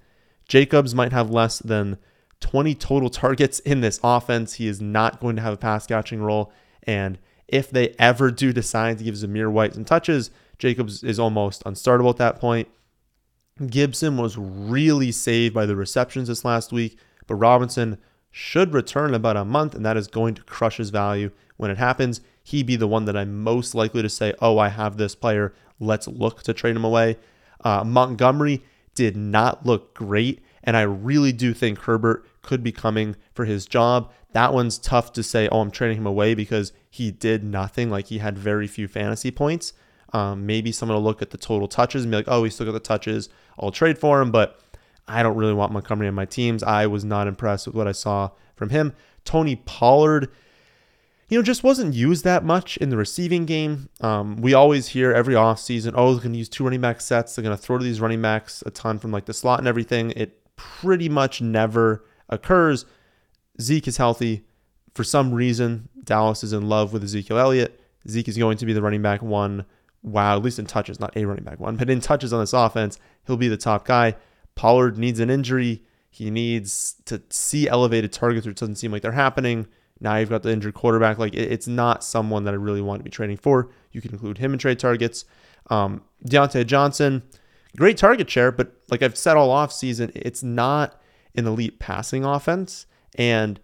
Jacobs 0.46 0.94
might 0.94 1.14
have 1.14 1.30
less 1.30 1.60
than 1.60 1.98
20 2.42 2.76
total 2.76 3.10
targets 3.10 3.60
in 3.60 3.82
this 3.82 4.00
offense. 4.04 4.56
He 4.56 4.68
is 4.68 4.82
not 4.82 5.20
going 5.22 5.38
to 5.38 5.42
have 5.42 5.54
a 5.54 5.58
pass 5.58 5.88
catching 5.88 6.22
role. 6.22 6.52
And 6.84 7.18
if 7.48 7.70
they 7.70 7.96
ever 7.98 8.32
do 8.32 8.52
decide 8.52 8.98
to 8.98 9.04
give 9.04 9.16
Zamir 9.16 9.50
White 9.52 9.76
some 9.76 9.86
touches, 9.86 10.32
Jacobs 10.58 11.04
is 11.04 11.20
almost 11.20 11.64
unstartable 11.64 12.10
at 12.10 12.18
that 12.18 12.40
point. 12.40 12.68
Gibson 13.68 14.18
was 14.18 14.38
really 14.38 15.12
saved 15.12 15.54
by 15.54 15.66
the 15.66 15.76
receptions 15.76 16.28
this 16.28 16.46
last 16.46 16.72
week, 16.72 16.98
but 17.28 17.36
Robinson 17.36 17.98
should 18.32 18.74
return 18.74 19.10
in 19.10 19.16
about 19.16 19.38
a 19.38 19.46
month, 19.46 19.76
and 19.76 19.86
that 19.86 19.98
is 19.98 20.08
going 20.08 20.34
to 20.36 20.44
crush 20.44 20.78
his 20.78 20.90
value 20.90 21.32
when 21.58 21.70
it 21.70 21.78
happens. 21.78 22.22
He 22.44 22.64
be 22.64 22.76
the 22.76 22.88
one 22.88 23.06
that 23.06 23.18
I'm 23.18 23.44
most 23.44 23.76
likely 23.76 24.02
to 24.02 24.10
say, 24.10 24.34
oh, 24.42 24.58
I 24.58 24.70
have 24.70 24.98
this 24.98 25.16
player. 25.16 25.54
Let's 25.80 26.08
look 26.08 26.42
to 26.44 26.54
trade 26.54 26.76
him 26.76 26.86
away. 26.86 27.18
Uh, 27.64 27.84
Montgomery 27.84 28.64
did 28.96 29.16
not 29.16 29.66
look 29.66 29.94
great, 29.94 30.42
and 30.64 30.78
I 30.78 30.82
really 30.82 31.32
do 31.32 31.54
think 31.54 31.80
Herbert 31.80 32.26
could 32.42 32.64
be 32.64 32.72
coming 32.72 33.16
for 33.34 33.46
his 33.46 33.66
job. 33.66 34.12
That 34.34 34.54
one's 34.54 34.78
tough 34.78 35.14
to 35.14 35.24
say, 35.24 35.48
oh, 35.50 35.62
I'm 35.62 35.72
trading 35.72 35.98
him 35.98 36.06
away 36.06 36.34
because 36.34 36.72
he 36.90 37.12
did 37.12 37.44
nothing. 37.44 37.90
Like 37.90 38.08
he 38.08 38.20
had 38.20 38.38
very 38.38 38.68
few 38.68 38.88
fantasy 38.88 39.32
points. 39.32 39.74
Um, 40.14 40.46
maybe 40.46 40.72
someone 40.72 40.98
will 40.98 41.04
look 41.04 41.22
at 41.22 41.30
the 41.30 41.38
total 41.38 41.68
touches 41.68 42.04
and 42.04 42.12
be 42.12 42.18
like, 42.18 42.28
oh, 42.28 42.44
he 42.44 42.50
still 42.50 42.66
got 42.66 42.74
the 42.74 42.80
touches. 42.80 43.30
I'll 43.60 43.72
trade 43.72 43.98
for 43.98 44.22
him. 44.22 44.32
But 44.32 44.60
I 45.08 45.24
don't 45.24 45.38
really 45.38 45.54
want 45.54 45.72
Montgomery 45.72 46.08
on 46.08 46.14
my 46.14 46.26
teams. 46.26 46.64
I 46.64 46.88
was 46.88 47.04
not 47.04 47.28
impressed 47.28 47.68
with 47.68 47.76
what 47.76 47.88
I 47.88 47.92
saw 47.92 48.32
from 48.56 48.70
him. 48.70 48.94
Tony 49.24 49.56
Pollard, 49.56 50.30
you 51.30 51.38
know, 51.38 51.44
just 51.44 51.64
wasn't 51.64 51.94
used 51.94 52.24
that 52.24 52.44
much 52.44 52.78
in 52.78 52.90
the 52.90 52.98
receiving 52.98 53.46
game. 53.46 53.90
Um, 54.02 54.38
we 54.38 54.54
always 54.54 54.90
hear 54.90 55.14
every 55.14 55.34
offseason, 55.34 55.94
oh, 55.96 56.14
they're 56.14 56.24
going 56.24 56.34
to 56.34 56.40
use 56.40 56.50
two 56.50 56.64
running 56.64 56.82
back 56.82 57.02
sets. 57.02 57.36
They're 57.36 57.44
going 57.44 57.56
to 57.56 57.62
throw 57.62 57.78
to 57.78 57.84
these 57.84 58.02
running 58.02 58.22
backs 58.22 58.64
a 58.66 58.72
ton 58.72 59.00
from 59.00 59.12
like 59.12 59.26
the 59.26 59.34
slot 59.34 59.60
and 59.60 59.68
everything. 59.68 60.12
It 60.12 60.40
pretty 60.56 61.10
much 61.10 61.42
never 61.42 62.04
occurs. 62.32 62.86
Zeke 63.60 63.88
is 63.88 63.98
healthy. 63.98 64.46
For 64.94 65.04
some 65.04 65.34
reason, 65.34 65.90
Dallas 66.04 66.44
is 66.44 66.54
in 66.54 66.68
love 66.68 66.94
with 66.94 67.04
Ezekiel 67.04 67.38
Elliott. 67.38 67.80
Zeke 68.08 68.28
is 68.28 68.38
going 68.38 68.58
to 68.58 68.66
be 68.66 68.74
the 68.74 68.82
running 68.82 69.02
back 69.02 69.22
one. 69.22 69.66
Wow, 70.04 70.38
at 70.38 70.44
least 70.44 70.60
in 70.60 70.66
touches, 70.66 71.00
not 71.00 71.16
a 71.16 71.26
running 71.26 71.44
back 71.44 71.60
one, 71.60 71.76
but 71.76 71.90
in 71.90 72.02
touches 72.02 72.34
on 72.34 72.40
this 72.40 72.54
offense, 72.54 72.98
he'll 73.28 73.38
be 73.38 73.48
the 73.48 73.58
top 73.58 73.86
guy. 73.86 74.16
Pollard 74.56 74.98
needs 74.98 75.20
an 75.20 75.30
injury. 75.30 75.84
He 76.10 76.30
needs 76.32 76.96
to 77.06 77.22
see 77.30 77.70
elevated 77.70 78.12
targets, 78.12 78.46
which 78.46 78.60
doesn't 78.60 78.76
seem 78.76 78.92
like 78.92 79.02
they're 79.02 79.12
happening. 79.12 79.68
Now 80.00 80.18
you've 80.18 80.30
got 80.30 80.44
the 80.44 80.52
injured 80.52 80.74
quarterback. 80.74 81.20
Like 81.20 81.36
it's 81.36 81.68
not 81.68 82.04
someone 82.04 82.44
that 82.46 82.54
I 82.54 82.58
really 82.58 82.82
want 82.82 83.00
to 83.00 83.04
be 83.04 83.12
trading 83.12 83.38
for. 83.38 83.70
You 83.92 84.02
can 84.02 84.12
include 84.12 84.40
him 84.40 84.54
in 84.54 84.60
trade 84.60 84.80
targets. 84.80 85.26
Um, 85.70 86.02
Diontae 86.26 86.66
Johnson, 86.66 87.24
great 87.78 87.98
target 87.98 88.30
share, 88.30 88.52
but 88.52 88.74
like 88.90 89.04
I've 89.04 89.18
said 89.18 89.38
all 89.38 89.52
off 89.52 89.72
season, 89.72 90.12
it's 90.16 90.44
not 90.44 91.00
an 91.36 91.48
elite 91.48 91.80
passing 91.80 92.24
offense. 92.24 92.86
And 93.16 93.60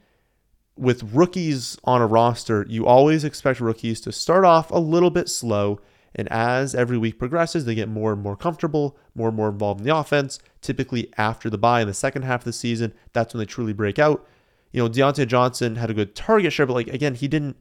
with 0.78 1.04
rookies 1.14 1.78
on 1.84 2.02
a 2.02 2.08
roster, 2.08 2.66
you 2.70 2.86
always 2.86 3.24
expect 3.24 3.60
rookies 3.60 4.00
to 4.02 4.12
start 4.12 4.46
off 4.46 4.72
a 4.72 4.80
little 4.80 5.10
bit 5.10 5.30
slow. 5.30 5.80
And 6.16 6.32
as 6.32 6.74
every 6.74 6.98
week 6.98 7.20
progresses, 7.20 7.66
they 7.66 7.76
get 7.76 7.90
more 7.90 8.14
and 8.14 8.22
more 8.22 8.36
comfortable, 8.36 8.98
more 9.14 9.28
and 9.28 9.38
more 9.38 9.50
involved 9.50 9.82
in 9.82 9.88
the 9.88 9.96
offense. 9.96 10.40
Typically, 10.62 11.12
after 11.18 11.50
the 11.50 11.58
bye 11.58 11.82
in 11.82 11.88
the 11.88 11.94
second 11.94 12.24
half 12.24 12.42
of 12.42 12.46
the 12.46 12.54
season, 12.54 12.94
that's 13.14 13.34
when 13.34 13.40
they 13.40 13.46
truly 13.46 13.74
break 13.74 14.00
out. 14.00 14.28
You 14.72 14.84
know, 14.84 14.90
Diontae 14.90 15.28
Johnson 15.28 15.76
had 15.76 15.90
a 15.90 15.94
good 15.94 16.16
target 16.16 16.54
share, 16.54 16.66
but 16.66 16.74
like 16.74 16.88
again, 16.88 17.16
he 17.16 17.28
didn't 17.28 17.58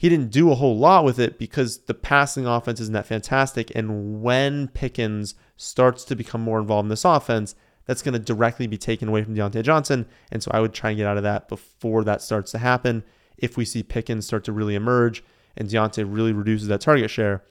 he 0.00 0.08
didn't 0.08 0.30
do 0.30 0.50
a 0.50 0.54
whole 0.54 0.78
lot 0.78 1.04
with 1.04 1.18
it 1.18 1.38
because 1.38 1.80
the 1.80 1.92
passing 1.92 2.46
offense 2.46 2.80
isn't 2.80 2.94
that 2.94 3.06
fantastic. 3.06 3.70
And 3.74 4.22
when 4.22 4.68
Pickens 4.68 5.34
starts 5.58 6.04
to 6.04 6.16
become 6.16 6.40
more 6.40 6.58
involved 6.58 6.86
in 6.86 6.88
this 6.88 7.04
offense, 7.04 7.54
that's 7.90 8.02
going 8.02 8.12
to 8.12 8.20
directly 8.20 8.68
be 8.68 8.78
taken 8.78 9.08
away 9.08 9.24
from 9.24 9.34
Diontae 9.34 9.64
Johnson. 9.64 10.06
And 10.30 10.40
so 10.40 10.52
I 10.54 10.60
would 10.60 10.72
try 10.72 10.90
and 10.90 10.96
get 10.96 11.08
out 11.08 11.16
of 11.16 11.24
that 11.24 11.48
before 11.48 12.04
that 12.04 12.22
starts 12.22 12.52
to 12.52 12.58
happen. 12.58 13.02
If 13.36 13.56
we 13.56 13.64
see 13.64 13.82
Pickens 13.82 14.24
start 14.24 14.44
to 14.44 14.52
really 14.52 14.76
emerge 14.76 15.24
and 15.56 15.68
Diontae 15.68 16.04
really 16.06 16.32
reduces 16.32 16.68
that 16.68 16.82
target 16.82 17.10
share, 17.10 17.42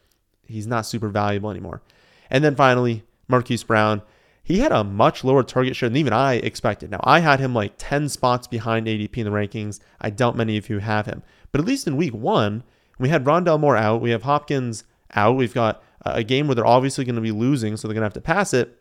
he's 0.45 0.65
not 0.65 0.85
super 0.85 1.09
valuable 1.09 1.51
anymore. 1.51 1.81
And 2.29 2.41
then 2.41 2.55
finally, 2.55 3.03
Marquise 3.27 3.63
Brown. 3.63 4.01
He 4.41 4.59
had 4.59 4.71
a 4.71 4.85
much 4.85 5.25
lower 5.25 5.43
target 5.43 5.75
share 5.75 5.89
than 5.89 5.97
even 5.97 6.13
I 6.13 6.35
expected. 6.35 6.89
Now, 6.89 7.01
I 7.03 7.19
had 7.19 7.41
him 7.41 7.53
like 7.53 7.73
10 7.77 8.07
spots 8.07 8.47
behind 8.47 8.87
ADP 8.87 9.17
in 9.17 9.25
the 9.25 9.31
rankings. 9.31 9.81
I 9.99 10.09
doubt 10.09 10.37
many 10.37 10.55
of 10.55 10.69
you 10.69 10.79
have 10.79 11.05
him. 11.05 11.21
But 11.51 11.59
at 11.59 11.67
least 11.67 11.85
in 11.85 11.97
week 11.97 12.13
one, 12.13 12.63
we 12.97 13.09
had 13.09 13.25
Rondale 13.25 13.59
Moore 13.59 13.75
out. 13.75 13.99
We 13.99 14.11
have 14.11 14.23
Hopkins 14.23 14.85
out. 15.13 15.35
We've 15.35 15.53
got 15.53 15.83
a 16.05 16.23
game 16.23 16.47
where 16.47 16.55
they're 16.55 16.65
obviously 16.65 17.03
going 17.03 17.15
to 17.15 17.21
be 17.21 17.31
losing, 17.31 17.75
so 17.75 17.89
they're 17.89 17.93
going 17.93 18.03
to 18.03 18.05
have 18.05 18.13
to 18.13 18.21
pass 18.21 18.53
it 18.53 18.78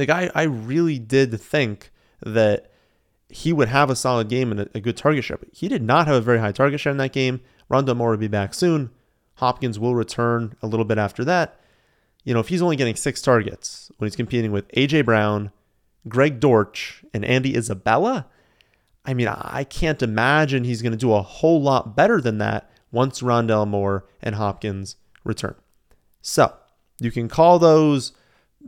the 0.00 0.06
guy 0.06 0.30
I 0.34 0.44
really 0.44 0.98
did 0.98 1.38
think 1.38 1.90
that 2.24 2.72
he 3.28 3.52
would 3.52 3.68
have 3.68 3.90
a 3.90 3.96
solid 3.96 4.30
game 4.30 4.50
and 4.50 4.60
a, 4.60 4.68
a 4.74 4.80
good 4.80 4.96
target 4.96 5.24
share. 5.24 5.36
But 5.36 5.50
he 5.52 5.68
did 5.68 5.82
not 5.82 6.06
have 6.06 6.16
a 6.16 6.20
very 6.22 6.38
high 6.38 6.52
target 6.52 6.80
share 6.80 6.90
in 6.90 6.96
that 6.96 7.12
game. 7.12 7.42
Rondale 7.70 7.96
Moore 7.96 8.10
will 8.12 8.16
be 8.16 8.26
back 8.26 8.54
soon. 8.54 8.90
Hopkins 9.34 9.78
will 9.78 9.94
return 9.94 10.56
a 10.62 10.66
little 10.66 10.86
bit 10.86 10.96
after 10.96 11.22
that. 11.26 11.60
You 12.24 12.32
know, 12.32 12.40
if 12.40 12.48
he's 12.48 12.62
only 12.62 12.76
getting 12.76 12.96
six 12.96 13.20
targets 13.20 13.90
when 13.98 14.06
he's 14.06 14.16
competing 14.16 14.52
with 14.52 14.68
AJ 14.68 15.04
Brown, 15.04 15.52
Greg 16.08 16.40
Dortch, 16.40 17.04
and 17.12 17.22
Andy 17.22 17.54
Isabella, 17.54 18.26
I 19.04 19.12
mean, 19.12 19.28
I 19.28 19.64
can't 19.64 20.02
imagine 20.02 20.64
he's 20.64 20.82
going 20.82 20.92
to 20.92 20.98
do 20.98 21.12
a 21.12 21.22
whole 21.22 21.60
lot 21.60 21.94
better 21.94 22.22
than 22.22 22.38
that 22.38 22.70
once 22.90 23.20
Rondale 23.20 23.68
Moore 23.68 24.06
and 24.22 24.34
Hopkins 24.34 24.96
return. 25.24 25.56
So 26.22 26.54
you 26.98 27.10
can 27.10 27.28
call 27.28 27.58
those 27.58 28.12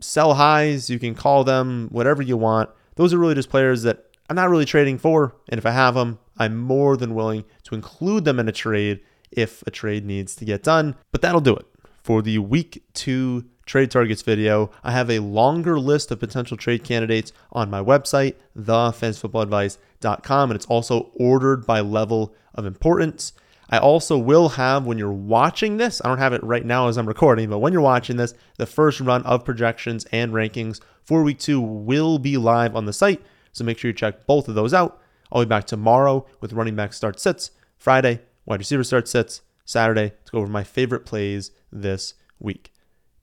sell 0.00 0.34
highs, 0.34 0.90
you 0.90 0.98
can 0.98 1.14
call 1.14 1.44
them 1.44 1.88
whatever 1.90 2.22
you 2.22 2.36
want. 2.36 2.70
Those 2.96 3.12
are 3.12 3.18
really 3.18 3.34
just 3.34 3.50
players 3.50 3.82
that 3.82 4.06
I'm 4.28 4.36
not 4.36 4.50
really 4.50 4.64
trading 4.64 4.98
for. 4.98 5.34
And 5.48 5.58
if 5.58 5.66
I 5.66 5.70
have 5.70 5.94
them, 5.94 6.18
I'm 6.38 6.56
more 6.56 6.96
than 6.96 7.14
willing 7.14 7.44
to 7.64 7.74
include 7.74 8.24
them 8.24 8.38
in 8.38 8.48
a 8.48 8.52
trade 8.52 9.00
if 9.30 9.62
a 9.66 9.70
trade 9.70 10.04
needs 10.04 10.34
to 10.36 10.44
get 10.44 10.62
done. 10.62 10.96
But 11.10 11.22
that'll 11.22 11.40
do 11.40 11.56
it 11.56 11.66
for 12.02 12.22
the 12.22 12.38
week 12.38 12.82
two 12.94 13.44
trade 13.66 13.90
targets 13.90 14.22
video. 14.22 14.70
I 14.82 14.92
have 14.92 15.10
a 15.10 15.20
longer 15.20 15.78
list 15.78 16.10
of 16.10 16.20
potential 16.20 16.56
trade 16.56 16.84
candidates 16.84 17.32
on 17.52 17.70
my 17.70 17.80
website, 17.80 18.34
thefantasyfootballadvice.com, 18.58 20.50
and 20.50 20.56
it's 20.56 20.66
also 20.66 21.10
ordered 21.14 21.66
by 21.66 21.80
level 21.80 22.34
of 22.54 22.66
importance. 22.66 23.32
I 23.72 23.78
also 23.78 24.18
will 24.18 24.50
have, 24.50 24.84
when 24.84 24.98
you're 24.98 25.10
watching 25.10 25.78
this, 25.78 26.02
I 26.04 26.08
don't 26.08 26.18
have 26.18 26.34
it 26.34 26.44
right 26.44 26.64
now 26.64 26.88
as 26.88 26.98
I'm 26.98 27.08
recording, 27.08 27.48
but 27.48 27.60
when 27.60 27.72
you're 27.72 27.80
watching 27.80 28.18
this, 28.18 28.34
the 28.58 28.66
first 28.66 29.00
run 29.00 29.22
of 29.22 29.46
projections 29.46 30.04
and 30.12 30.30
rankings 30.32 30.78
for 31.02 31.22
week 31.22 31.38
two 31.38 31.58
will 31.58 32.18
be 32.18 32.36
live 32.36 32.76
on 32.76 32.84
the 32.84 32.92
site. 32.92 33.22
So 33.52 33.64
make 33.64 33.78
sure 33.78 33.88
you 33.88 33.94
check 33.94 34.26
both 34.26 34.46
of 34.46 34.54
those 34.54 34.74
out. 34.74 35.00
I'll 35.32 35.40
be 35.40 35.48
back 35.48 35.64
tomorrow 35.64 36.26
with 36.42 36.52
running 36.52 36.76
back 36.76 36.92
start 36.92 37.18
sits, 37.18 37.50
Friday, 37.78 38.20
wide 38.44 38.60
receiver 38.60 38.84
start 38.84 39.08
sits, 39.08 39.40
Saturday 39.64 40.10
to 40.10 40.32
go 40.32 40.38
over 40.40 40.52
my 40.52 40.64
favorite 40.64 41.06
plays 41.06 41.50
this 41.72 42.12
week. 42.38 42.74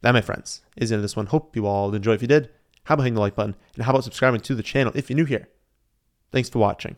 That, 0.02 0.14
my 0.14 0.22
friends, 0.22 0.64
is 0.76 0.90
of 0.90 1.04
this 1.04 1.16
one. 1.16 1.28
Hope 1.28 1.56
you 1.56 1.68
all 1.68 1.94
enjoy. 1.94 2.14
If 2.14 2.24
you 2.24 2.28
did, 2.28 2.50
how 2.86 2.96
about 2.96 3.04
hitting 3.04 3.14
the 3.14 3.22
like 3.22 3.36
button? 3.36 3.56
And 3.76 3.84
how 3.84 3.92
about 3.92 4.04
subscribing 4.04 4.42
to 4.42 4.56
the 4.56 4.64
channel 4.64 4.94
if 4.96 5.12
you're 5.12 5.18
new 5.18 5.26
here? 5.26 5.48
Thanks 6.32 6.50
for 6.50 6.58
watching. 6.58 6.96